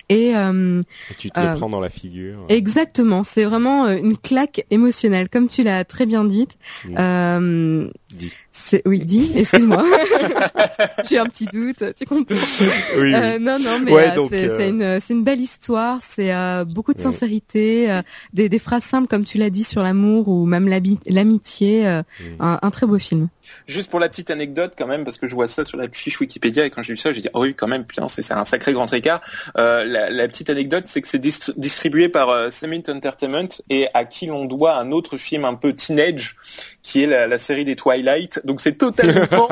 [0.09, 0.81] Et, euh,
[1.11, 2.45] et, tu te le euh, prends dans la figure.
[2.49, 6.47] Exactement, c'est vraiment euh, une claque émotionnelle, comme tu l'as très bien dit.
[6.85, 6.95] Mmh.
[6.97, 8.33] Euh, Dis.
[8.61, 9.83] C'est oui, dis, excuse-moi.
[11.09, 12.35] J'ai un petit doute, tu comprends
[12.97, 15.99] Oui, Euh, non, non, mais Ouais, euh, c'est euh, c'est une, c'est une belle histoire.
[16.01, 18.01] C'est euh, beaucoup de sincérité, euh,
[18.33, 20.67] des, des phrases simples comme tu l'as dit sur l'amour ou même
[21.07, 21.85] l'amitié.
[21.87, 22.03] un,
[22.39, 23.29] un très beau film.
[23.67, 26.19] Juste pour la petite anecdote quand même, parce que je vois ça sur la fiche
[26.19, 28.45] Wikipédia et quand j'ai vu ça, j'ai dit oh oui quand même, putain c'est un
[28.45, 29.21] sacré grand écart.
[29.57, 33.87] Euh, la, la petite anecdote, c'est que c'est dis- distribué par euh, Summit Entertainment et
[33.95, 36.35] à qui l'on doit un autre film un peu teenage,
[36.83, 38.41] qui est la, la série des Twilight.
[38.45, 39.49] Donc c'est totalement,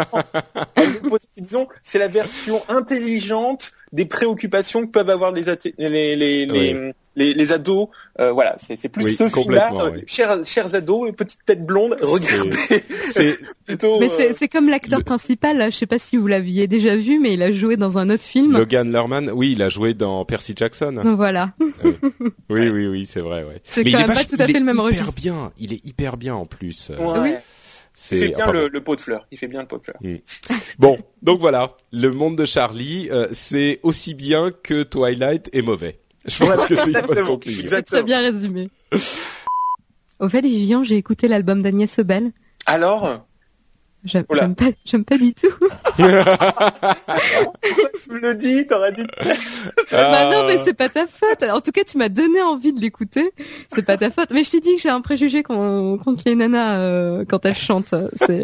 [1.37, 5.43] disons, c'est la version intelligente des préoccupations que peuvent avoir les
[5.77, 7.89] les les, les, les, les ados.
[8.21, 10.03] Euh, voilà, c'est c'est plus Oui, ce film-là, euh, oui.
[10.07, 12.55] chers chers ados, petite tête blonde, regardez
[13.11, 13.99] C'est plutôt.
[13.99, 15.57] Mais euh, c'est c'est comme l'acteur le- principal.
[15.57, 18.09] Là, je sais pas si vous l'aviez déjà vu, mais il a joué dans un
[18.09, 18.53] autre film.
[18.57, 19.29] Logan Lerman.
[19.33, 20.93] Oui, il a joué dans Percy Jackson.
[21.17, 21.51] Voilà.
[22.49, 23.61] Oui, oui, oui, c'est vrai, ouais.
[23.63, 25.13] C'est Mais quand il est même pas tout à fait le même hyper registre.
[25.13, 25.51] bien.
[25.57, 26.91] Il est hyper bien en plus.
[26.91, 27.19] Euh, Ouais.
[27.21, 27.33] Oui.
[27.99, 29.25] C'est Il fait bien enfin, le, le pot de fleurs.
[29.31, 29.97] Il fait bien le pot de fleurs.
[30.77, 35.97] Bon, donc voilà, le monde de Charlie, euh, c'est aussi bien que Twilight est mauvais.
[36.27, 37.27] Je pense que c'est une bonne exactement.
[37.27, 37.65] conclusion.
[37.69, 38.69] C'est très bien résumé.
[40.19, 42.31] Au fait, Vivian, j'ai écouté l'album d'Agnès Sobel.
[42.65, 43.23] Alors,
[44.03, 45.47] J'aime pas, j'aime pas du tout.
[45.97, 46.01] tu
[48.11, 49.03] me le dis, t'aurais dû.
[49.91, 50.45] Bah non, Ah.
[50.47, 51.43] mais c'est pas ta faute.
[51.43, 53.31] En tout cas, tu m'as donné envie de l'écouter.
[53.73, 54.29] C'est pas ta faute.
[54.31, 57.55] Mais je t'ai dit que j'ai un préjugé con- contre les nanas euh, quand elles
[57.55, 57.95] chantent.
[58.15, 58.41] C'est,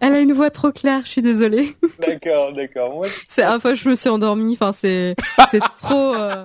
[0.00, 1.00] elle a une voix trop claire.
[1.04, 1.76] Je suis désolée.
[2.00, 2.94] D'accord, d'accord.
[2.94, 4.54] Moi, C'est, enfin, je me suis endormie.
[4.60, 5.14] Enfin, c'est,
[5.50, 6.14] c'est trop.
[6.14, 6.44] euh,